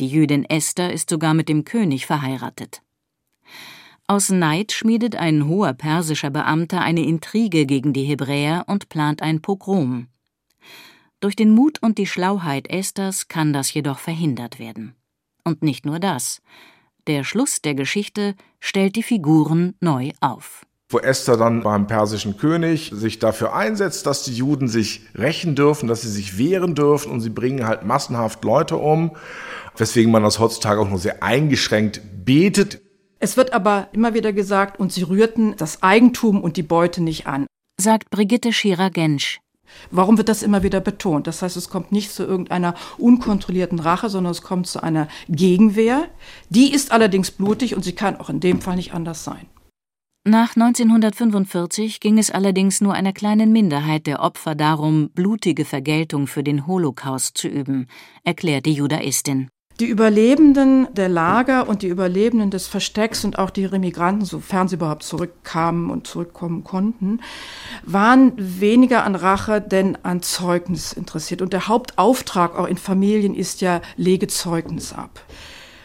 Die 0.00 0.08
Jüdin 0.08 0.44
Esther 0.44 0.92
ist 0.92 1.08
sogar 1.08 1.34
mit 1.34 1.48
dem 1.48 1.64
König 1.64 2.04
verheiratet. 2.04 2.82
Aus 4.08 4.30
Neid 4.30 4.72
schmiedet 4.72 5.14
ein 5.14 5.46
hoher 5.46 5.72
persischer 5.72 6.30
Beamter 6.30 6.80
eine 6.80 7.04
Intrige 7.04 7.64
gegen 7.64 7.92
die 7.92 8.04
Hebräer 8.04 8.64
und 8.66 8.88
plant 8.88 9.22
ein 9.22 9.40
Pogrom. 9.40 10.08
Durch 11.20 11.36
den 11.36 11.50
Mut 11.50 11.80
und 11.80 11.98
die 11.98 12.06
Schlauheit 12.08 12.68
Esthers 12.68 13.28
kann 13.28 13.52
das 13.52 13.72
jedoch 13.72 14.00
verhindert 14.00 14.58
werden. 14.58 14.96
Und 15.44 15.62
nicht 15.62 15.86
nur 15.86 16.00
das. 16.00 16.42
Der 17.06 17.22
Schluss 17.22 17.62
der 17.62 17.76
Geschichte 17.76 18.34
stellt 18.58 18.96
die 18.96 19.02
Figuren 19.04 19.74
neu 19.80 20.10
auf. 20.20 20.66
Wo 20.88 20.98
Esther 20.98 21.36
dann 21.36 21.62
beim 21.62 21.86
persischen 21.86 22.36
König 22.36 22.90
sich 22.92 23.20
dafür 23.20 23.54
einsetzt, 23.54 24.06
dass 24.06 24.24
die 24.24 24.34
Juden 24.34 24.66
sich 24.66 25.02
rächen 25.14 25.54
dürfen, 25.54 25.88
dass 25.88 26.02
sie 26.02 26.10
sich 26.10 26.36
wehren 26.36 26.74
dürfen 26.74 27.12
und 27.12 27.20
sie 27.20 27.30
bringen 27.30 27.66
halt 27.66 27.84
massenhaft 27.84 28.44
Leute 28.44 28.76
um, 28.76 29.12
weswegen 29.76 30.10
man 30.10 30.24
das 30.24 30.40
heutzutage 30.40 30.80
auch 30.80 30.88
nur 30.88 30.98
sehr 30.98 31.22
eingeschränkt 31.22 32.00
betet. 32.24 32.82
Es 33.20 33.36
wird 33.36 33.52
aber 33.52 33.88
immer 33.92 34.14
wieder 34.14 34.32
gesagt, 34.32 34.80
und 34.80 34.92
sie 34.92 35.04
rührten 35.04 35.54
das 35.56 35.84
Eigentum 35.84 36.42
und 36.42 36.56
die 36.56 36.64
Beute 36.64 37.02
nicht 37.02 37.28
an. 37.28 37.46
Sagt 37.80 38.10
Brigitte 38.10 38.52
Schierer-Gensch, 38.52 39.38
Warum 39.90 40.18
wird 40.18 40.28
das 40.28 40.42
immer 40.42 40.62
wieder 40.62 40.80
betont? 40.80 41.26
Das 41.26 41.42
heißt, 41.42 41.56
es 41.56 41.68
kommt 41.68 41.92
nicht 41.92 42.12
zu 42.12 42.24
irgendeiner 42.24 42.74
unkontrollierten 42.98 43.78
Rache, 43.78 44.08
sondern 44.08 44.30
es 44.30 44.42
kommt 44.42 44.66
zu 44.66 44.82
einer 44.82 45.08
Gegenwehr. 45.28 46.08
Die 46.48 46.72
ist 46.72 46.92
allerdings 46.92 47.30
blutig 47.30 47.74
und 47.74 47.84
sie 47.84 47.94
kann 47.94 48.16
auch 48.16 48.30
in 48.30 48.40
dem 48.40 48.60
Fall 48.60 48.76
nicht 48.76 48.94
anders 48.94 49.24
sein. 49.24 49.46
Nach 50.28 50.56
1945 50.56 52.00
ging 52.00 52.18
es 52.18 52.32
allerdings 52.32 52.80
nur 52.80 52.94
einer 52.94 53.12
kleinen 53.12 53.52
Minderheit 53.52 54.08
der 54.08 54.20
Opfer 54.20 54.56
darum, 54.56 55.10
blutige 55.10 55.64
Vergeltung 55.64 56.26
für 56.26 56.42
den 56.42 56.66
Holocaust 56.66 57.38
zu 57.38 57.46
üben, 57.46 57.86
erklärt 58.24 58.66
die 58.66 58.72
Judaistin. 58.72 59.50
Die 59.78 59.86
Überlebenden 59.86 60.88
der 60.94 61.10
Lager 61.10 61.68
und 61.68 61.82
die 61.82 61.88
Überlebenden 61.88 62.50
des 62.50 62.66
Verstecks 62.66 63.26
und 63.26 63.38
auch 63.38 63.50
die 63.50 63.66
Remigranten, 63.66 64.24
sofern 64.24 64.68
sie 64.68 64.76
überhaupt 64.76 65.02
zurückkamen 65.02 65.90
und 65.90 66.06
zurückkommen 66.06 66.64
konnten, 66.64 67.20
waren 67.82 68.32
weniger 68.36 69.04
an 69.04 69.14
Rache 69.14 69.60
denn 69.60 69.98
an 70.02 70.22
Zeugnis 70.22 70.94
interessiert. 70.94 71.42
Und 71.42 71.52
der 71.52 71.68
Hauptauftrag 71.68 72.58
auch 72.58 72.66
in 72.66 72.78
Familien 72.78 73.34
ist 73.34 73.60
ja, 73.60 73.82
lege 73.96 74.28
Zeugnis 74.28 74.94
ab. 74.94 75.20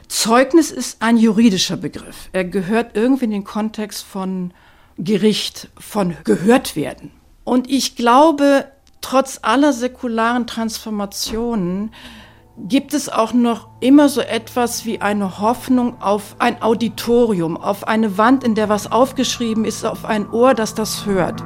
Zeugnis 0.07 0.71
ist 0.71 1.01
ein 1.01 1.17
juridischer 1.17 1.77
Begriff. 1.77 2.29
Er 2.31 2.45
gehört 2.45 2.95
irgendwie 2.95 3.25
in 3.25 3.31
den 3.31 3.43
Kontext 3.43 4.03
von 4.03 4.53
Gericht, 4.98 5.69
von 5.77 6.15
gehört 6.24 6.77
werden. 6.77 7.12
Und 7.43 7.69
ich 7.69 7.98
glaube, 7.98 8.65
trotz 9.01 9.39
aller 9.41 9.74
säkularen 9.74 10.48
Transformationen, 10.48 11.91
gibt 12.58 12.93
es 12.93 13.10
auch 13.10 13.34
noch 13.34 13.70
immer 13.79 14.10
so 14.10 14.22
etwas 14.22 14.86
wie 14.86 15.01
eine 15.01 15.39
Hoffnung 15.39 16.01
auf 16.01 16.36
ein 16.39 16.62
Auditorium, 16.62 17.58
auf 17.58 17.88
eine 17.88 18.17
Wand, 18.17 18.43
in 18.43 18.55
der 18.55 18.70
was 18.70 18.91
aufgeschrieben 18.91 19.65
ist, 19.65 19.86
auf 19.86 20.05
ein 20.05 20.29
Ohr, 20.29 20.53
das 20.53 20.75
das 20.75 21.05
hört. 21.05 21.41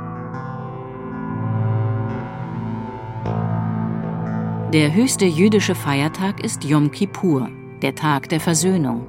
Der 4.73 4.93
höchste 4.93 5.25
jüdische 5.25 5.75
Feiertag 5.75 6.43
ist 6.43 6.63
Yom 6.65 6.91
Kippur, 6.91 7.49
der 7.81 7.95
Tag 7.95 8.29
der 8.29 8.39
Versöhnung. 8.39 9.07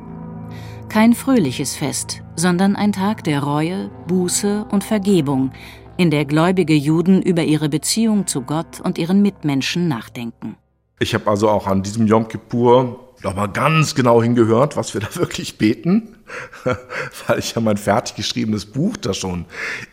Kein 0.88 1.14
fröhliches 1.14 1.74
Fest, 1.74 2.22
sondern 2.36 2.76
ein 2.76 2.92
Tag 2.92 3.24
der 3.24 3.42
Reue, 3.42 3.90
Buße 4.06 4.66
und 4.70 4.84
Vergebung, 4.84 5.50
in 5.96 6.10
der 6.10 6.24
gläubige 6.24 6.74
Juden 6.74 7.20
über 7.22 7.42
ihre 7.42 7.68
Beziehung 7.68 8.26
zu 8.26 8.42
Gott 8.42 8.80
und 8.80 8.98
ihren 8.98 9.22
Mitmenschen 9.22 9.88
nachdenken. 9.88 10.56
Ich 10.98 11.14
habe 11.14 11.28
also 11.28 11.50
auch 11.50 11.66
an 11.66 11.82
diesem 11.82 12.06
Yom 12.06 12.28
Kippur 12.28 13.12
nochmal 13.22 13.48
ganz 13.48 13.94
genau 13.94 14.22
hingehört, 14.22 14.76
was 14.76 14.94
wir 14.94 15.00
da 15.00 15.08
wirklich 15.16 15.58
beten, 15.58 16.16
weil 17.26 17.38
ich 17.38 17.54
ja 17.54 17.60
mein 17.60 17.76
fertig 17.76 18.16
geschriebenes 18.16 18.66
Buch 18.66 18.96
da 18.96 19.12
schon 19.14 19.44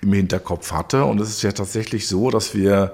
im 0.01 0.13
Hinterkopf 0.13 0.71
hatte. 0.71 1.03
Und 1.05 1.19
es 1.19 1.29
ist 1.29 1.41
ja 1.41 1.51
tatsächlich 1.51 2.07
so, 2.07 2.29
dass 2.29 2.55
wir 2.55 2.93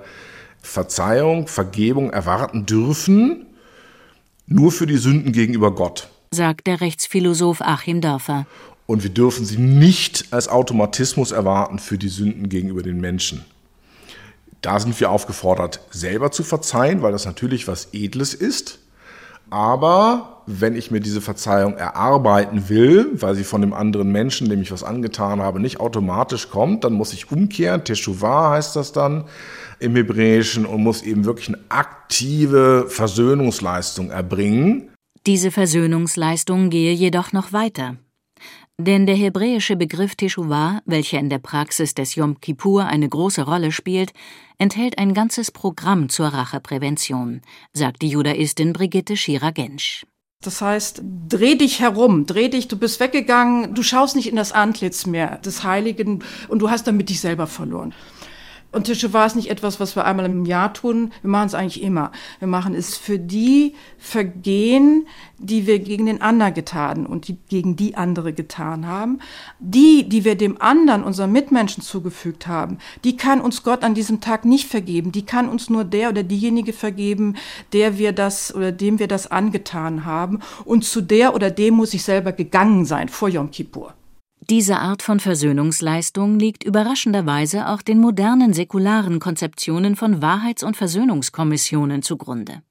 Verzeihung, 0.61 1.47
Vergebung 1.47 2.11
erwarten 2.11 2.65
dürfen, 2.65 3.45
nur 4.47 4.71
für 4.71 4.87
die 4.87 4.97
Sünden 4.97 5.31
gegenüber 5.31 5.73
Gott. 5.73 6.09
Sagt 6.31 6.67
der 6.67 6.81
Rechtsphilosoph 6.81 7.61
Achim 7.61 8.01
Dörfer. 8.01 8.45
Und 8.87 9.03
wir 9.03 9.11
dürfen 9.11 9.45
sie 9.45 9.57
nicht 9.57 10.25
als 10.31 10.47
Automatismus 10.47 11.31
erwarten 11.31 11.77
für 11.77 11.99
die 11.99 12.09
Sünden 12.09 12.49
gegenüber 12.49 12.81
den 12.81 12.99
Menschen. 12.99 13.45
Da 14.61 14.79
sind 14.79 14.99
wir 14.99 15.09
aufgefordert, 15.09 15.79
selber 15.89 16.31
zu 16.31 16.43
verzeihen, 16.43 17.01
weil 17.01 17.11
das 17.11 17.25
natürlich 17.25 17.67
was 17.67 17.89
Edles 17.93 18.33
ist. 18.33 18.79
Aber 19.49 20.43
wenn 20.45 20.75
ich 20.75 20.91
mir 20.91 20.99
diese 20.99 21.21
Verzeihung 21.21 21.75
erarbeiten 21.75 22.69
will, 22.69 23.07
weil 23.13 23.35
sie 23.35 23.43
von 23.43 23.61
dem 23.61 23.73
anderen 23.73 24.11
Menschen, 24.11 24.49
dem 24.49 24.61
ich 24.61 24.71
was 24.71 24.83
angetan 24.83 25.41
habe, 25.41 25.59
nicht 25.59 25.79
automatisch 25.79 26.49
kommt, 26.49 26.83
dann 26.83 26.93
muss 26.93 27.13
ich 27.13 27.31
umkehren. 27.31 27.83
Teshuvah 27.83 28.51
heißt 28.51 28.75
das 28.75 28.91
dann 28.91 29.25
im 29.79 29.95
Hebräischen 29.95 30.65
und 30.65 30.83
muss 30.83 31.01
eben 31.01 31.25
wirklich 31.25 31.49
eine 31.49 31.59
aktive 31.69 32.85
Versöhnungsleistung 32.89 34.11
erbringen. 34.11 34.89
Diese 35.25 35.51
Versöhnungsleistung 35.51 36.69
gehe 36.69 36.93
jedoch 36.93 37.33
noch 37.33 37.53
weiter. 37.53 37.95
Denn 38.81 39.05
der 39.05 39.15
hebräische 39.17 39.75
Begriff 39.75 40.15
Teshuvah, 40.15 40.81
welcher 40.85 41.19
in 41.19 41.29
der 41.29 41.39
Praxis 41.39 41.95
des 41.95 42.15
Yom 42.15 42.39
Kippur 42.39 42.85
eine 42.85 43.09
große 43.09 43.41
Rolle 43.41 43.73
spielt, 43.73 44.13
enthält 44.57 44.97
ein 44.97 45.13
ganzes 45.13 45.51
Programm 45.51 46.07
zur 46.07 46.27
Racheprävention, 46.27 47.41
sagt 47.73 48.01
die 48.01 48.07
Judaistin 48.07 48.71
Brigitte 48.71 49.17
Schira-Gensch. 49.17 50.05
Das 50.41 50.61
heißt, 50.61 51.01
dreh 51.27 51.55
dich 51.55 51.81
herum, 51.81 52.25
dreh 52.25 52.47
dich, 52.47 52.69
du 52.69 52.77
bist 52.77 53.01
weggegangen, 53.01 53.75
du 53.75 53.83
schaust 53.83 54.15
nicht 54.15 54.29
in 54.29 54.37
das 54.37 54.53
Antlitz 54.53 55.05
mehr 55.05 55.39
des 55.39 55.65
Heiligen 55.65 56.23
und 56.47 56.59
du 56.59 56.69
hast 56.69 56.87
damit 56.87 57.09
dich 57.09 57.19
selber 57.19 57.47
verloren. 57.47 57.93
Und 58.71 58.83
Tische 58.83 59.07
ist 59.07 59.35
nicht 59.35 59.49
etwas, 59.49 59.79
was 59.79 59.95
wir 59.95 60.05
einmal 60.05 60.25
im 60.25 60.45
Jahr 60.45 60.73
tun. 60.73 61.11
Wir 61.23 61.31
machen 61.31 61.47
es 61.47 61.55
eigentlich 61.55 61.81
immer. 61.81 62.11
Wir 62.37 62.47
machen 62.47 62.75
es 62.75 62.97
für 62.97 63.17
die 63.17 63.73
Vergehen, 63.97 65.07
die 65.39 65.65
wir 65.65 65.79
gegen 65.79 66.05
den 66.05 66.21
anderen 66.21 66.53
getan 66.53 67.07
und 67.07 67.27
die 67.27 67.37
gegen 67.49 67.75
die 67.75 67.95
andere 67.97 68.31
getan 68.31 68.85
haben. 68.85 69.19
Die, 69.57 70.07
die 70.07 70.23
wir 70.23 70.35
dem 70.35 70.61
anderen, 70.61 71.03
unserem 71.03 71.31
Mitmenschen 71.31 71.81
zugefügt 71.81 72.45
haben, 72.45 72.77
die 73.03 73.17
kann 73.17 73.41
uns 73.41 73.63
Gott 73.63 73.83
an 73.83 73.95
diesem 73.95 74.21
Tag 74.21 74.45
nicht 74.45 74.67
vergeben. 74.67 75.11
Die 75.11 75.25
kann 75.25 75.49
uns 75.49 75.71
nur 75.71 75.83
der 75.83 76.09
oder 76.09 76.21
diejenige 76.21 76.73
vergeben, 76.73 77.37
der 77.73 77.97
wir 77.97 78.11
das 78.11 78.53
oder 78.53 78.71
dem 78.71 78.99
wir 78.99 79.07
das 79.07 79.31
angetan 79.31 80.05
haben. 80.05 80.41
Und 80.63 80.85
zu 80.85 81.01
der 81.01 81.33
oder 81.33 81.49
dem 81.49 81.73
muss 81.73 81.95
ich 81.95 82.03
selber 82.03 82.33
gegangen 82.33 82.85
sein 82.85 83.09
vor 83.09 83.29
Yom 83.29 83.49
Kippur. 83.49 83.95
Diese 84.49 84.79
Art 84.79 85.03
von 85.03 85.19
Versöhnungsleistung 85.19 86.39
liegt 86.39 86.63
überraschenderweise 86.63 87.67
auch 87.67 87.83
den 87.83 87.99
modernen 87.99 88.51
säkularen 88.51 89.19
Konzeptionen 89.19 89.95
von 89.95 90.23
Wahrheits- 90.23 90.63
und 90.63 90.75
Versöhnungskommissionen 90.75 92.01
zugrunde. 92.01 92.63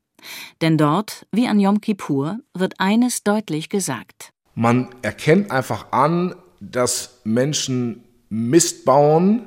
Denn 0.61 0.77
dort, 0.77 1.27
wie 1.31 1.47
an 1.47 1.61
Yom 1.61 1.81
Kippur, 1.81 2.41
wird 2.53 2.81
eines 2.81 3.23
deutlich 3.23 3.69
gesagt. 3.69 4.33
Man 4.57 4.89
erkennt 5.03 5.53
einfach 5.53 5.93
an, 5.93 6.35
dass 6.59 7.21
Menschen 7.23 8.03
Mist 8.29 8.85
bauen, 8.85 9.47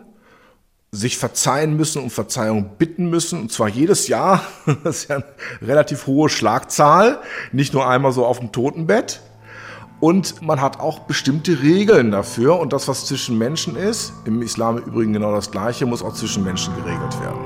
sich 0.94 1.18
verzeihen 1.18 1.76
müssen 1.76 2.02
und 2.02 2.12
Verzeihung 2.12 2.78
bitten 2.78 3.10
müssen, 3.10 3.42
und 3.42 3.52
zwar 3.52 3.68
jedes 3.68 4.08
Jahr. 4.08 4.42
Das 4.86 5.00
ist 5.00 5.10
ja 5.10 5.18
eine 5.18 5.26
relativ 5.62 6.08
hohe 6.08 6.30
Schlagzahl, 6.30 7.20
nicht 7.52 7.74
nur 7.74 7.90
einmal 7.90 8.14
so 8.14 8.26
auf 8.26 8.40
dem 8.40 8.54
Totenbett. 8.54 9.20
Und 10.02 10.42
man 10.42 10.60
hat 10.60 10.80
auch 10.80 11.00
bestimmte 11.00 11.62
Regeln 11.62 12.12
dafür. 12.12 12.60
Und 12.60 12.74
das, 12.74 12.88
was 12.88 13.06
zwischen 13.06 13.38
Menschen 13.38 13.76
ist, 13.76 14.14
im 14.26 14.42
Islam 14.42 14.80
im 14.80 14.84
Übrigen 14.86 15.14
genau 15.14 15.32
das 15.32 15.52
Gleiche, 15.52 15.86
muss 15.86 16.02
auch 16.04 16.14
zwischen 16.14 16.44
Menschen 16.44 16.76
geregelt 16.76 17.22
werden. 17.22 17.40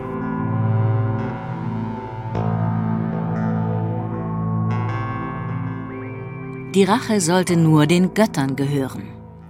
Die 6.74 6.84
Rache 6.84 7.22
sollte 7.22 7.58
nur 7.58 7.88
den 7.88 8.14
Göttern 8.14 8.56
gehören. 8.56 9.04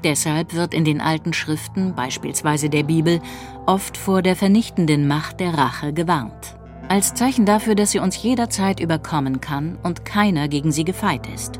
Deshalb 0.03 0.53
wird 0.53 0.73
in 0.75 0.85
den 0.85 1.01
alten 1.01 1.33
Schriften, 1.33 1.95
beispielsweise 1.95 2.69
der 2.69 2.83
Bibel, 2.83 3.19
oft 3.65 3.97
vor 3.97 4.21
der 4.21 4.35
vernichtenden 4.35 5.07
Macht 5.07 5.39
der 5.39 5.55
Rache 5.55 5.93
gewarnt. 5.93 6.55
Als 6.87 7.15
Zeichen 7.15 7.45
dafür, 7.45 7.73
dass 7.73 7.91
sie 7.91 7.99
uns 7.99 8.21
jederzeit 8.21 8.79
überkommen 8.79 9.41
kann 9.41 9.79
und 9.81 10.05
keiner 10.05 10.47
gegen 10.47 10.71
sie 10.71 10.83
gefeit 10.83 11.27
ist. 11.33 11.59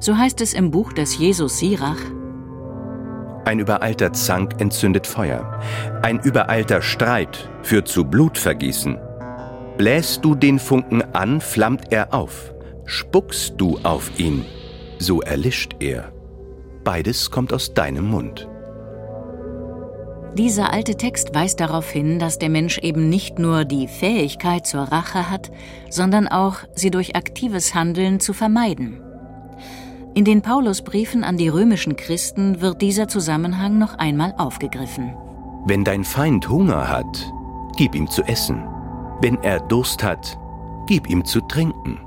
So 0.00 0.16
heißt 0.16 0.40
es 0.40 0.54
im 0.54 0.70
Buch 0.70 0.92
des 0.92 1.18
Jesus 1.18 1.58
Sirach. 1.58 2.00
Ein 3.44 3.60
übereilter 3.60 4.12
Zank 4.12 4.60
entzündet 4.60 5.06
Feuer. 5.06 5.60
Ein 6.02 6.18
übereilter 6.20 6.82
Streit 6.82 7.48
führt 7.62 7.88
zu 7.88 8.04
Blutvergießen. 8.04 8.98
Bläst 9.78 10.24
du 10.24 10.34
den 10.34 10.58
Funken 10.58 11.02
an, 11.14 11.40
flammt 11.40 11.92
er 11.92 12.12
auf. 12.12 12.52
Spuckst 12.84 13.54
du 13.56 13.78
auf 13.84 14.18
ihn, 14.18 14.44
so 14.98 15.22
erlischt 15.22 15.76
er. 15.78 16.12
Beides 16.84 17.30
kommt 17.30 17.52
aus 17.52 17.74
deinem 17.74 18.08
Mund. 18.08 18.48
Dieser 20.34 20.72
alte 20.72 20.94
Text 20.94 21.34
weist 21.34 21.60
darauf 21.60 21.90
hin, 21.90 22.18
dass 22.18 22.38
der 22.38 22.48
Mensch 22.48 22.78
eben 22.78 23.08
nicht 23.08 23.38
nur 23.38 23.64
die 23.64 23.88
Fähigkeit 23.88 24.66
zur 24.66 24.82
Rache 24.82 25.30
hat, 25.30 25.50
sondern 25.90 26.28
auch 26.28 26.58
sie 26.74 26.90
durch 26.90 27.16
aktives 27.16 27.74
Handeln 27.74 28.20
zu 28.20 28.32
vermeiden. 28.32 29.02
In 30.18 30.24
den 30.24 30.42
Paulusbriefen 30.42 31.22
an 31.22 31.36
die 31.36 31.46
römischen 31.46 31.94
Christen 31.94 32.60
wird 32.60 32.82
dieser 32.82 33.06
Zusammenhang 33.06 33.78
noch 33.78 33.94
einmal 33.98 34.34
aufgegriffen. 34.36 35.14
Wenn 35.64 35.84
dein 35.84 36.02
Feind 36.02 36.48
Hunger 36.48 36.88
hat, 36.88 37.32
gib 37.76 37.94
ihm 37.94 38.10
zu 38.10 38.22
essen. 38.24 38.64
Wenn 39.20 39.40
er 39.44 39.60
Durst 39.60 40.02
hat, 40.02 40.36
gib 40.88 41.08
ihm 41.08 41.24
zu 41.24 41.40
trinken. 41.42 42.00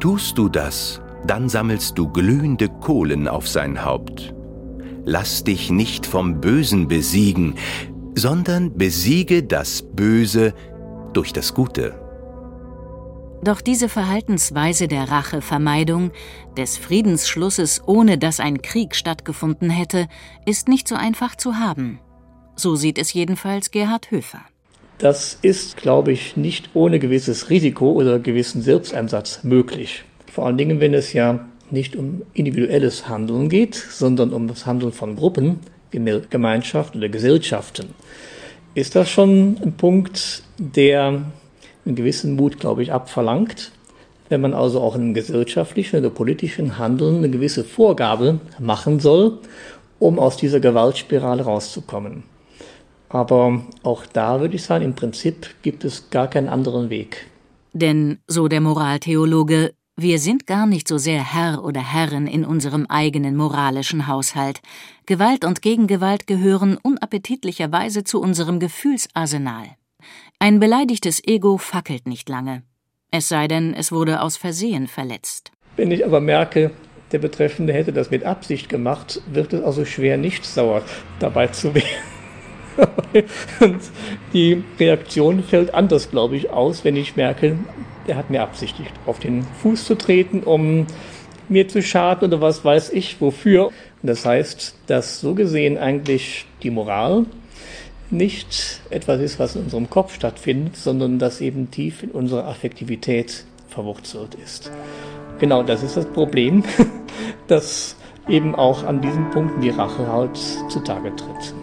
Tust 0.00 0.36
du 0.36 0.48
das, 0.48 1.00
dann 1.28 1.48
sammelst 1.48 1.96
du 1.96 2.08
glühende 2.08 2.68
Kohlen 2.68 3.28
auf 3.28 3.46
sein 3.46 3.84
Haupt. 3.84 4.34
Lass 5.04 5.44
dich 5.44 5.70
nicht 5.70 6.06
vom 6.06 6.40
Bösen 6.40 6.88
besiegen, 6.88 7.54
sondern 8.16 8.76
besiege 8.76 9.44
das 9.44 9.80
Böse 9.80 10.54
durch 11.12 11.32
das 11.32 11.54
Gute. 11.54 12.03
Doch 13.44 13.60
diese 13.60 13.90
Verhaltensweise 13.90 14.88
der 14.88 15.10
Rachevermeidung, 15.10 16.12
des 16.56 16.78
Friedensschlusses, 16.78 17.82
ohne 17.86 18.16
dass 18.16 18.40
ein 18.40 18.62
Krieg 18.62 18.96
stattgefunden 18.96 19.68
hätte, 19.68 20.08
ist 20.46 20.66
nicht 20.66 20.88
so 20.88 20.94
einfach 20.94 21.36
zu 21.36 21.56
haben. 21.56 22.00
So 22.56 22.74
sieht 22.74 22.98
es 22.98 23.12
jedenfalls 23.12 23.70
Gerhard 23.70 24.10
Höfer. 24.10 24.40
Das 24.96 25.36
ist, 25.42 25.76
glaube 25.76 26.12
ich, 26.12 26.38
nicht 26.38 26.70
ohne 26.72 26.98
gewisses 26.98 27.50
Risiko 27.50 27.92
oder 27.92 28.18
gewissen 28.18 28.62
Selbsteinsatz 28.62 29.44
möglich. 29.44 30.04
Vor 30.32 30.46
allen 30.46 30.56
Dingen, 30.56 30.80
wenn 30.80 30.94
es 30.94 31.12
ja 31.12 31.44
nicht 31.70 31.96
um 31.96 32.22
individuelles 32.32 33.10
Handeln 33.10 33.50
geht, 33.50 33.74
sondern 33.74 34.32
um 34.32 34.48
das 34.48 34.64
Handeln 34.64 34.92
von 34.92 35.16
Gruppen, 35.16 35.60
Gemeinschaften 35.90 36.98
oder 36.98 37.10
Gesellschaften. 37.10 37.90
Ist 38.74 38.96
das 38.96 39.10
schon 39.10 39.58
ein 39.62 39.74
Punkt, 39.74 40.44
der 40.56 41.24
einen 41.84 41.96
gewissen 41.96 42.36
Mut, 42.36 42.58
glaube 42.58 42.82
ich, 42.82 42.92
abverlangt. 42.92 43.72
Wenn 44.28 44.40
man 44.40 44.54
also 44.54 44.80
auch 44.80 44.96
im 44.96 45.14
gesellschaftlichen 45.14 45.98
oder 45.98 46.10
politischen 46.10 46.78
Handeln 46.78 47.18
eine 47.18 47.30
gewisse 47.30 47.62
Vorgabe 47.62 48.40
machen 48.58 49.00
soll, 49.00 49.38
um 49.98 50.18
aus 50.18 50.36
dieser 50.36 50.60
Gewaltspirale 50.60 51.42
rauszukommen. 51.42 52.24
Aber 53.08 53.62
auch 53.82 54.06
da 54.06 54.40
würde 54.40 54.56
ich 54.56 54.62
sagen, 54.62 54.84
im 54.84 54.94
Prinzip 54.94 55.50
gibt 55.62 55.84
es 55.84 56.10
gar 56.10 56.28
keinen 56.28 56.48
anderen 56.48 56.90
Weg. 56.90 57.26
Denn, 57.72 58.18
so 58.26 58.48
der 58.48 58.60
Moraltheologe, 58.60 59.74
wir 59.96 60.18
sind 60.18 60.48
gar 60.48 60.66
nicht 60.66 60.88
so 60.88 60.98
sehr 60.98 61.22
Herr 61.22 61.62
oder 61.64 61.80
Herrin 61.80 62.26
in 62.26 62.44
unserem 62.44 62.86
eigenen 62.86 63.36
moralischen 63.36 64.08
Haushalt. 64.08 64.60
Gewalt 65.06 65.44
und 65.44 65.62
Gegengewalt 65.62 66.26
gehören 66.26 66.76
unappetitlicherweise 66.82 68.02
zu 68.02 68.20
unserem 68.20 68.58
Gefühlsarsenal. 68.58 69.76
Ein 70.44 70.60
beleidigtes 70.60 71.22
Ego 71.26 71.56
fackelt 71.56 72.06
nicht 72.06 72.28
lange. 72.28 72.64
Es 73.10 73.30
sei 73.30 73.48
denn, 73.48 73.72
es 73.72 73.92
wurde 73.92 74.20
aus 74.20 74.36
Versehen 74.36 74.88
verletzt. 74.88 75.52
Wenn 75.76 75.90
ich 75.90 76.04
aber 76.04 76.20
merke, 76.20 76.70
der 77.12 77.18
Betreffende 77.18 77.72
hätte 77.72 77.94
das 77.94 78.10
mit 78.10 78.24
Absicht 78.24 78.68
gemacht, 78.68 79.22
wird 79.32 79.54
es 79.54 79.62
also 79.62 79.86
schwer, 79.86 80.18
nicht 80.18 80.44
sauer 80.44 80.82
dabei 81.18 81.46
zu 81.46 81.74
werden. 81.74 81.86
Und 83.60 83.80
die 84.34 84.62
Reaktion 84.78 85.42
fällt 85.42 85.72
anders, 85.72 86.10
glaube 86.10 86.36
ich, 86.36 86.50
aus, 86.50 86.84
wenn 86.84 86.96
ich 86.96 87.16
merke, 87.16 87.56
er 88.06 88.16
hat 88.16 88.28
mir 88.28 88.42
absichtlich 88.42 88.88
auf 89.06 89.20
den 89.20 89.46
Fuß 89.62 89.86
zu 89.86 89.94
treten, 89.94 90.42
um 90.42 90.86
mir 91.48 91.68
zu 91.68 91.82
schaden 91.82 92.28
oder 92.28 92.42
was 92.42 92.66
weiß 92.66 92.90
ich 92.90 93.18
wofür. 93.18 93.70
Das 94.02 94.26
heißt, 94.26 94.74
dass 94.88 95.22
so 95.22 95.34
gesehen 95.34 95.78
eigentlich 95.78 96.44
die 96.62 96.70
Moral 96.70 97.24
nicht 98.10 98.80
etwas 98.90 99.20
ist, 99.20 99.38
was 99.38 99.56
in 99.56 99.62
unserem 99.62 99.90
Kopf 99.90 100.14
stattfindet, 100.14 100.76
sondern 100.76 101.18
das 101.18 101.40
eben 101.40 101.70
tief 101.70 102.02
in 102.02 102.10
unserer 102.10 102.46
Affektivität 102.46 103.44
verwurzelt 103.68 104.36
ist. 104.42 104.70
Genau 105.38 105.62
das 105.62 105.82
ist 105.82 105.96
das 105.96 106.06
Problem, 106.06 106.62
dass 107.48 107.96
eben 108.28 108.54
auch 108.54 108.84
an 108.84 109.00
diesen 109.00 109.30
Punkten 109.30 109.60
die 109.60 109.70
Rache 109.70 110.06
halt 110.06 110.36
zutage 110.68 111.14
tritt. 111.16 111.54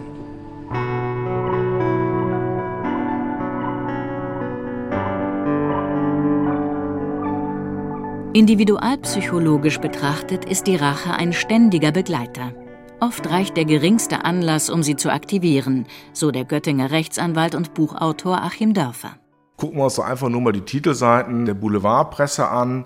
Individualpsychologisch 8.34 9.78
betrachtet 9.78 10.46
ist 10.46 10.66
die 10.66 10.76
Rache 10.76 11.12
ein 11.12 11.34
ständiger 11.34 11.92
Begleiter. 11.92 12.54
Oft 13.02 13.28
reicht 13.30 13.56
der 13.56 13.64
geringste 13.64 14.24
Anlass, 14.24 14.70
um 14.70 14.84
sie 14.84 14.94
zu 14.94 15.10
aktivieren, 15.10 15.86
so 16.12 16.30
der 16.30 16.44
Göttinger 16.44 16.92
Rechtsanwalt 16.92 17.56
und 17.56 17.74
Buchautor 17.74 18.40
Achim 18.40 18.74
Dörfer. 18.74 19.16
Gucken 19.56 19.78
wir 19.78 19.84
uns 19.86 19.96
doch 19.96 20.04
einfach 20.04 20.28
nur 20.28 20.40
mal 20.40 20.52
die 20.52 20.60
Titelseiten 20.60 21.44
der 21.44 21.54
Boulevardpresse 21.54 22.46
an. 22.46 22.84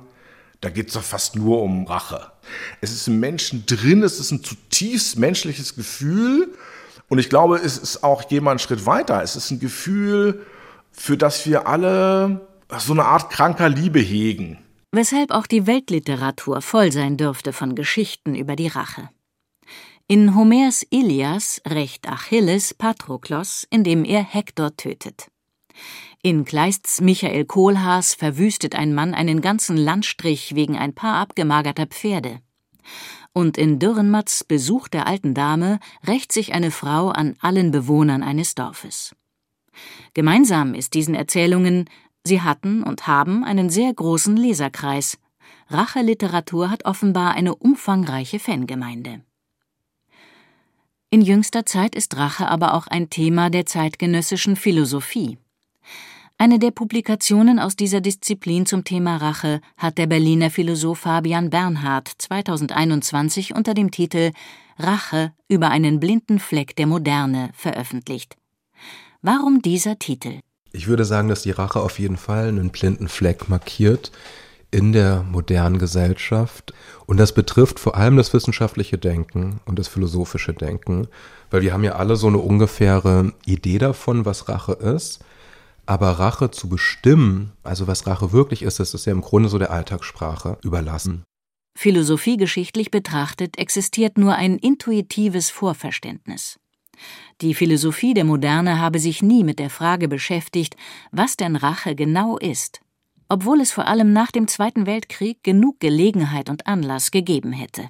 Da 0.63 0.71
geht 0.71 0.89
es 0.89 0.95
doch 0.95 1.03
fast 1.03 1.37
nur 1.37 1.61
um 1.61 1.87
Rache. 1.87 2.33
Es 2.81 2.93
ist 2.93 3.07
im 3.09 3.21
Menschen 3.21 3.67
drin, 3.67 4.03
es 4.03 4.19
ist 4.19 4.31
ein 4.31 4.43
zutiefst 4.43 5.19
menschliches 5.19 5.77
Gefühl. 5.77 6.51
Und 7.11 7.19
ich 7.19 7.29
glaube, 7.29 7.57
es 7.59 7.77
ist 7.77 8.03
auch 8.03 8.31
jemand 8.31 8.53
einen 8.53 8.59
Schritt 8.61 8.87
weiter. 8.87 9.23
Es 9.23 9.37
ist 9.37 9.51
ein 9.51 9.61
Gefühl, 9.61 10.47
für 10.93 11.19
das 11.19 11.47
wir 11.47 11.69
alle 11.69 12.49
so 12.79 12.95
eine 12.95 13.05
Art 13.05 13.29
kranker 13.29 13.69
Liebe 13.69 14.01
hegen 14.01 14.61
weshalb 14.93 15.31
auch 15.31 15.47
die 15.47 15.67
Weltliteratur 15.67 16.63
voll 16.63 16.91
sein 16.91 17.19
dürfte 17.19 17.53
von 17.53 17.75
Geschichten 17.75 18.35
über 18.35 18.57
die 18.57 18.69
Rache. 18.69 19.11
In 20.09 20.37
Homers 20.37 20.87
Ilias 20.91 21.61
rächt 21.67 22.09
Achilles 22.09 22.75
Patroklos, 22.75 23.67
indem 23.71 24.05
er 24.05 24.23
Hektor 24.23 24.77
tötet. 24.77 25.33
In 26.23 26.45
Kleists 26.45 27.01
Michael 27.01 27.45
Kohlhaas 27.45 28.15
verwüstet 28.15 28.77
ein 28.77 28.95
Mann 28.95 29.15
einen 29.15 29.41
ganzen 29.41 29.77
Landstrich 29.77 30.55
wegen 30.55 30.77
ein 30.79 30.95
paar 30.95 31.17
abgemagerter 31.17 31.87
Pferde. 31.87 32.39
Und 33.33 33.59
in 33.59 33.81
Dürrenmatts 33.81 34.45
Besuch 34.45 34.87
der 34.87 35.09
alten 35.09 35.35
Dame 35.35 35.81
rächt 36.07 36.31
sich 36.31 36.55
eine 36.55 36.71
Frau 36.71 37.09
an 37.09 37.35
allen 37.41 37.73
Bewohnern 37.73 38.23
eines 38.23 38.55
Dorfes. 38.55 39.17
Gemeinsam 40.15 40.75
ist 40.75 40.95
diesen 40.95 41.17
Erzählungen, 41.17 41.91
Sie 42.23 42.43
hatten 42.43 42.85
und 42.85 43.09
haben 43.09 43.43
einen 43.43 43.71
sehr 43.71 43.93
großen 43.93 44.37
Leserkreis. 44.37 45.19
Racheliteratur 45.69 46.71
hat 46.71 46.85
offenbar 46.85 47.33
eine 47.33 47.57
umfangreiche 47.57 48.39
Fangemeinde. 48.39 49.26
In 51.11 51.21
jüngster 51.21 51.65
Zeit 51.65 51.95
ist 51.95 52.17
Rache 52.17 52.49
aber 52.49 52.75
auch 52.75 52.89
ein 52.89 53.11
Thema 53.11 53.49
der 53.49 53.65
zeitgenössischen 53.65 54.57
Philosophie. 54.57 55.39
Eine 56.37 56.59
der 56.59 56.73
Publikationen 56.73 57.61
aus 57.61 57.77
dieser 57.77 58.01
Disziplin 58.01 58.67
zum 58.67 58.83
Thema 58.83 59.17
Rache 59.17 59.61
hat 59.77 59.99
der 59.99 60.09
Berliner 60.09 60.51
Philosoph 60.51 60.99
Fabian 60.99 61.49
Bernhard 61.49 62.11
2021 62.19 63.55
unter 63.55 63.73
dem 63.73 63.93
Titel 63.93 64.33
Rache 64.79 65.33
über 65.49 65.71
einen 65.71 66.01
blinden 66.01 66.41
Fleck 66.41 66.75
der 66.75 66.89
Moderne 66.89 67.51
veröffentlicht. 67.55 68.37
Warum 69.23 69.63
dieser 69.63 69.99
Titel? 69.99 70.41
Ich 70.73 70.89
würde 70.89 71.05
sagen, 71.05 71.29
dass 71.29 71.43
die 71.43 71.53
Rache 71.53 71.81
auf 71.81 72.01
jeden 72.01 72.17
Fall 72.17 72.49
einen 72.49 72.71
blinden 72.71 73.09
Fleck 73.09 73.49
markiert 73.49 74.11
in 74.71 74.93
der 74.93 75.23
modernen 75.23 75.79
Gesellschaft. 75.79 76.75
Und 77.07 77.19
das 77.19 77.33
betrifft 77.33 77.79
vor 77.79 77.97
allem 77.97 78.17
das 78.17 78.33
wissenschaftliche 78.33 78.99
Denken 78.99 79.61
und 79.65 79.79
das 79.79 79.89
philosophische 79.89 80.55
Denken, 80.55 81.09
weil 81.51 81.63
wir 81.63 81.73
haben 81.73 81.85
ja 81.85 81.95
alle 81.97 82.17
so 82.17 82.27
eine 82.27 82.39
ungefähre 82.39 83.33
Idee 83.45 83.79
davon, 83.79 84.25
was 84.25 84.49
Rache 84.49 84.73
ist. 84.73 85.25
Aber 85.87 86.11
Rache 86.11 86.51
zu 86.51 86.69
bestimmen, 86.69 87.53
also 87.63 87.87
was 87.87 88.07
Rache 88.07 88.33
wirklich 88.33 88.63
ist, 88.63 88.81
das 88.81 88.93
ist 88.93 89.07
ja 89.07 89.13
im 89.13 89.21
Grunde 89.21 89.49
so 89.49 89.59
der 89.59 89.71
Alltagssprache 89.71 90.59
überlassen. 90.63 91.23
Philosophiegeschichtlich 91.79 92.91
betrachtet 92.91 93.59
existiert 93.59 94.19
nur 94.19 94.35
ein 94.35 94.57
intuitives 94.57 95.51
Vorverständnis. 95.51 96.59
Die 97.43 97.55
Philosophie 97.55 98.15
der 98.15 98.25
Moderne 98.25 98.81
habe 98.81 98.99
sich 98.99 99.23
nie 99.23 99.45
mit 99.45 99.59
der 99.59 99.71
Frage 99.71 100.09
beschäftigt, 100.09 100.75
was 101.13 101.37
denn 101.37 101.55
Rache 101.55 101.95
genau 101.95 102.39
ist, 102.39 102.81
obwohl 103.29 103.61
es 103.61 103.73
vor 103.73 103.87
allem 103.87 104.13
nach 104.13 104.31
dem 104.31 104.49
Zweiten 104.49 104.87
Weltkrieg 104.87 105.43
genug 105.43 105.81
Gelegenheit 105.81 106.49
und 106.49 106.67
Anlass 106.67 107.11
gegeben 107.11 107.53
hätte. 107.53 107.89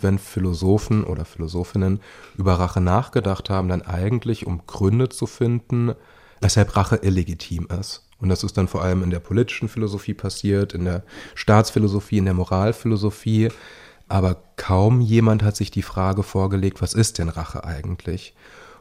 Wenn 0.00 0.18
Philosophen 0.18 1.04
oder 1.04 1.24
Philosophinnen 1.24 2.00
über 2.36 2.54
Rache 2.54 2.80
nachgedacht 2.80 3.48
haben, 3.48 3.68
dann 3.68 3.82
eigentlich 3.82 4.46
um 4.46 4.66
Gründe 4.66 5.08
zu 5.08 5.26
finden, 5.26 5.94
weshalb 6.40 6.76
Rache 6.76 6.96
illegitim 6.96 7.66
ist. 7.80 8.06
Und 8.18 8.28
das 8.28 8.44
ist 8.44 8.56
dann 8.56 8.68
vor 8.68 8.82
allem 8.82 9.02
in 9.02 9.10
der 9.10 9.20
politischen 9.20 9.68
Philosophie 9.68 10.14
passiert, 10.14 10.74
in 10.74 10.84
der 10.84 11.04
Staatsphilosophie, 11.34 12.18
in 12.18 12.24
der 12.26 12.34
Moralphilosophie. 12.34 13.48
Aber 14.08 14.42
kaum 14.56 15.00
jemand 15.00 15.42
hat 15.42 15.56
sich 15.56 15.70
die 15.70 15.82
Frage 15.82 16.22
vorgelegt, 16.22 16.80
was 16.80 16.94
ist 16.94 17.18
denn 17.18 17.28
Rache 17.28 17.64
eigentlich? 17.64 18.34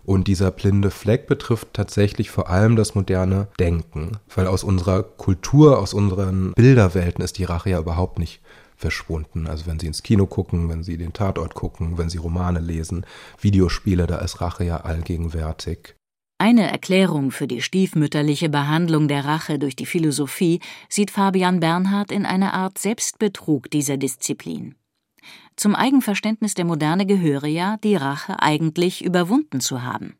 Und 0.05 0.27
dieser 0.27 0.51
blinde 0.51 0.91
Fleck 0.91 1.25
betrifft 1.25 1.69
tatsächlich 1.73 2.29
vor 2.29 2.49
allem 2.49 2.75
das 2.75 2.93
moderne 2.93 3.47
Denken, 3.59 4.17
weil 4.33 4.45
aus 4.45 4.63
unserer 4.63 5.01
Kultur, 5.03 5.79
aus 5.79 5.93
unseren 5.93 6.53
Bilderwelten 6.53 7.23
ist 7.23 7.39
die 7.39 7.43
Rache 7.43 7.71
ja 7.71 7.79
überhaupt 7.79 8.19
nicht 8.19 8.41
verschwunden. 8.75 9.47
Also 9.47 9.65
wenn 9.65 9.79
Sie 9.79 9.87
ins 9.87 10.03
Kino 10.03 10.27
gucken, 10.27 10.69
wenn 10.69 10.83
Sie 10.83 10.97
den 10.97 11.13
Tatort 11.13 11.55
gucken, 11.55 11.97
wenn 11.97 12.09
Sie 12.09 12.17
Romane 12.17 12.59
lesen, 12.59 13.05
Videospiele, 13.39 14.05
da 14.05 14.17
ist 14.17 14.41
Rache 14.41 14.63
ja 14.63 14.77
allgegenwärtig. 14.77 15.95
Eine 16.37 16.69
Erklärung 16.69 17.31
für 17.31 17.47
die 17.47 17.61
stiefmütterliche 17.61 18.49
Behandlung 18.49 19.07
der 19.07 19.23
Rache 19.23 19.57
durch 19.57 19.75
die 19.75 19.85
Philosophie 19.85 20.59
sieht 20.89 21.09
Fabian 21.09 21.61
Bernhard 21.61 22.11
in 22.11 22.25
einer 22.25 22.53
Art 22.53 22.77
Selbstbetrug 22.77 23.71
dieser 23.71 23.97
Disziplin. 23.97 24.75
Zum 25.55 25.75
Eigenverständnis 25.75 26.53
der 26.53 26.65
Moderne 26.65 27.05
gehöre 27.05 27.47
ja, 27.47 27.77
die 27.83 27.95
Rache 27.95 28.41
eigentlich 28.41 29.03
überwunden 29.03 29.59
zu 29.59 29.83
haben. 29.83 30.17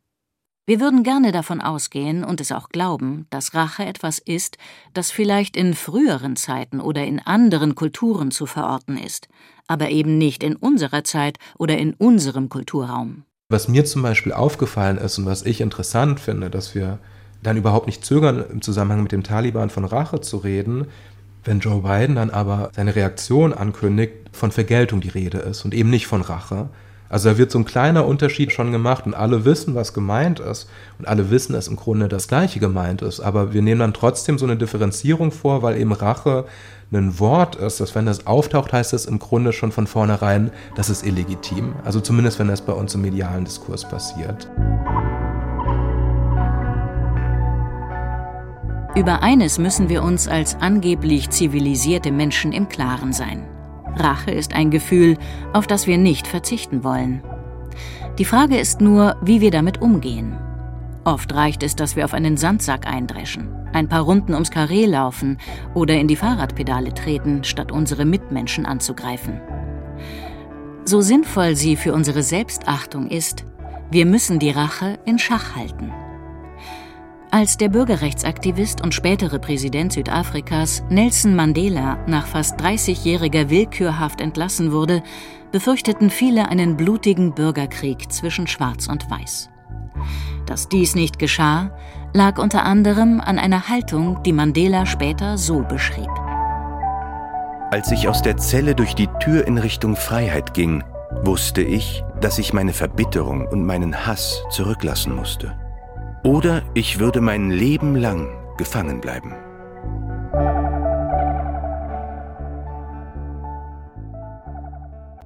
Wir 0.68 0.80
würden 0.80 1.04
gerne 1.04 1.32
davon 1.32 1.62
ausgehen 1.62 2.24
und 2.24 2.42
es 2.42 2.52
auch 2.52 2.70
glauben, 2.70 3.28
dass 3.30 3.54
Rache 3.54 3.86
etwas 3.86 4.18
ist, 4.18 4.58
das 4.94 5.12
vielleicht 5.12 5.56
in 5.56 5.76
früheren 5.76 6.36
Zeiten 6.36 6.80
oder 6.80 7.06
in 7.06 7.20
anderen 7.20 7.76
Kulturen 7.76 8.32
zu 8.32 8.48
verorten 8.48 8.98
ist, 8.98 9.28
aber 9.68 9.92
eben 9.92 10.18
nicht 10.18 10.42
in 10.42 10.56
unserer 10.56 11.04
Zeit 11.04 11.38
oder 11.60 11.78
in 11.78 11.94
unserem 11.94 12.50
Kulturraum. 12.50 13.26
Was 13.50 13.68
mir 13.68 13.86
zum 13.86 14.02
Beispiel 14.02 14.34
aufgefallen 14.34 14.98
ist 14.98 15.20
und 15.20 15.28
was 15.28 15.44
ich 15.44 15.62
interessant 15.62 16.20
finde, 16.20 16.50
dass 16.50 16.74
wir 16.74 16.98
dann 17.44 17.58
überhaupt 17.58 17.86
nicht 17.86 18.04
zögern, 18.04 18.44
im 18.50 18.64
Zusammenhang 18.64 19.04
mit 19.04 19.12
dem 19.12 19.22
Taliban 19.22 19.70
von 19.70 19.86
Rache 19.86 20.20
zu 20.20 20.38
reden, 20.38 20.88
wenn 21.46 21.60
Joe 21.60 21.82
Biden 21.82 22.16
dann 22.16 22.30
aber 22.30 22.72
seine 22.76 22.96
Reaktion 22.96 23.54
ankündigt, 23.54 24.14
von 24.32 24.52
Vergeltung 24.52 25.02
die 25.02 25.10
Rede 25.10 25.38
ist 25.38 25.64
und 25.64 25.74
eben 25.74 25.90
nicht 25.90 26.08
von 26.08 26.22
Rache. 26.22 26.70
Also 27.08 27.30
da 27.30 27.38
wird 27.38 27.52
so 27.52 27.60
ein 27.60 27.66
kleiner 27.66 28.06
Unterschied 28.06 28.52
schon 28.52 28.72
gemacht 28.72 29.06
und 29.06 29.14
alle 29.14 29.46
wissen, 29.46 29.76
was 29.76 29.94
gemeint 29.94 30.40
ist 30.40 30.68
und 30.98 31.08
alle 31.08 31.30
wissen, 31.30 31.54
dass 31.54 31.68
im 31.68 31.76
Grunde 31.76 32.08
das 32.08 32.28
Gleiche 32.28 32.60
gemeint 32.60 33.02
ist. 33.04 33.20
Aber 33.20 33.54
wir 33.54 33.62
nehmen 33.62 33.80
dann 33.80 33.94
trotzdem 33.94 34.38
so 34.38 34.46
eine 34.46 34.58
Differenzierung 34.58 35.32
vor, 35.32 35.62
weil 35.62 35.80
eben 35.80 35.94
Rache 35.94 36.46
ein 36.92 37.20
Wort 37.20 37.56
ist, 37.56 37.80
dass 37.80 37.94
wenn 37.94 38.06
das 38.06 38.26
auftaucht, 38.26 38.72
heißt 38.72 38.94
das 38.94 39.06
im 39.06 39.20
Grunde 39.20 39.54
schon 39.54 39.72
von 39.72 39.86
vornherein, 39.86 40.52
das 40.76 40.90
ist 40.90 41.06
illegitim. 41.06 41.74
Also 41.84 42.00
zumindest, 42.00 42.40
wenn 42.40 42.48
das 42.48 42.62
bei 42.62 42.74
uns 42.74 42.96
im 42.96 43.02
medialen 43.02 43.46
Diskurs 43.46 43.88
passiert. 43.88 44.48
Über 48.96 49.22
eines 49.22 49.60
müssen 49.60 49.90
wir 49.90 50.04
uns 50.04 50.30
als 50.30 50.56
angeblich 50.62 51.30
zivilisierte 51.30 52.14
Menschen 52.14 52.54
im 52.54 52.70
Klaren 52.70 53.12
sein. 53.12 53.46
Rache 53.98 54.32
ist 54.32 54.54
ein 54.54 54.72
Gefühl, 54.72 55.18
auf 55.52 55.68
das 55.68 55.86
wir 55.86 55.98
nicht 55.98 56.28
verzichten 56.28 56.86
wollen. 56.86 57.22
Die 58.20 58.26
Frage 58.26 58.58
ist 58.58 58.80
nur, 58.80 59.18
wie 59.22 59.42
wir 59.42 59.52
damit 59.52 59.82
umgehen. 59.82 60.38
Oft 61.04 61.36
reicht 61.36 61.62
es, 61.62 61.76
dass 61.76 61.98
wir 61.98 62.06
auf 62.06 62.14
einen 62.14 62.38
Sandsack 62.38 62.88
eindreschen, 62.88 63.50
ein 63.74 63.90
paar 63.90 64.02
Runden 64.02 64.34
ums 64.34 64.50
Karree 64.50 64.86
laufen 64.86 65.40
oder 65.74 65.96
in 65.96 66.08
die 66.08 66.16
Fahrradpedale 66.16 66.94
treten, 66.94 67.44
statt 67.44 67.74
unsere 67.74 68.06
Mitmenschen 68.06 68.66
anzugreifen. 68.66 69.42
So 70.86 71.02
sinnvoll 71.02 71.58
sie 71.58 71.76
für 71.76 71.94
unsere 71.94 72.24
Selbstachtung 72.24 73.10
ist, 73.10 73.46
wir 73.92 74.06
müssen 74.06 74.40
die 74.40 74.52
Rache 74.52 75.00
in 75.06 75.20
Schach 75.20 75.56
halten. 75.56 75.92
Als 77.36 77.58
der 77.58 77.68
Bürgerrechtsaktivist 77.68 78.82
und 78.82 78.94
spätere 78.94 79.40
Präsident 79.40 79.92
Südafrikas 79.92 80.86
Nelson 80.88 81.36
Mandela 81.36 81.98
nach 82.08 82.28
fast 82.28 82.58
30-jähriger 82.62 83.50
Willkürhaft 83.50 84.22
entlassen 84.22 84.72
wurde, 84.72 85.04
befürchteten 85.52 86.10
viele 86.10 86.48
einen 86.48 86.78
blutigen 86.78 87.36
Bürgerkrieg 87.36 88.10
zwischen 88.10 88.48
Schwarz 88.48 88.88
und 88.88 89.12
Weiß. 89.12 89.50
Dass 90.46 90.70
dies 90.70 90.96
nicht 90.96 91.20
geschah, 91.20 91.78
lag 92.14 92.40
unter 92.40 92.64
anderem 92.64 93.20
an 93.20 93.38
einer 93.38 93.68
Haltung, 93.68 94.24
die 94.24 94.32
Mandela 94.32 94.86
später 94.86 95.38
so 95.38 95.60
beschrieb. 95.60 96.12
Als 97.70 97.92
ich 97.92 98.08
aus 98.08 98.22
der 98.22 98.38
Zelle 98.38 98.76
durch 98.76 98.96
die 98.96 99.10
Tür 99.20 99.46
in 99.46 99.58
Richtung 99.58 99.98
Freiheit 99.98 100.54
ging, 100.54 100.86
wusste 101.26 101.64
ich, 101.64 102.02
dass 102.22 102.40
ich 102.40 102.54
meine 102.54 102.72
Verbitterung 102.72 103.46
und 103.46 103.66
meinen 103.66 104.08
Hass 104.08 104.42
zurücklassen 104.52 105.14
musste. 105.14 105.54
Oder 106.26 106.64
ich 106.74 107.00
würde 107.00 107.22
mein 107.22 107.52
Leben 107.52 107.96
lang 107.96 108.30
gefangen 108.58 109.00
bleiben. 109.00 109.36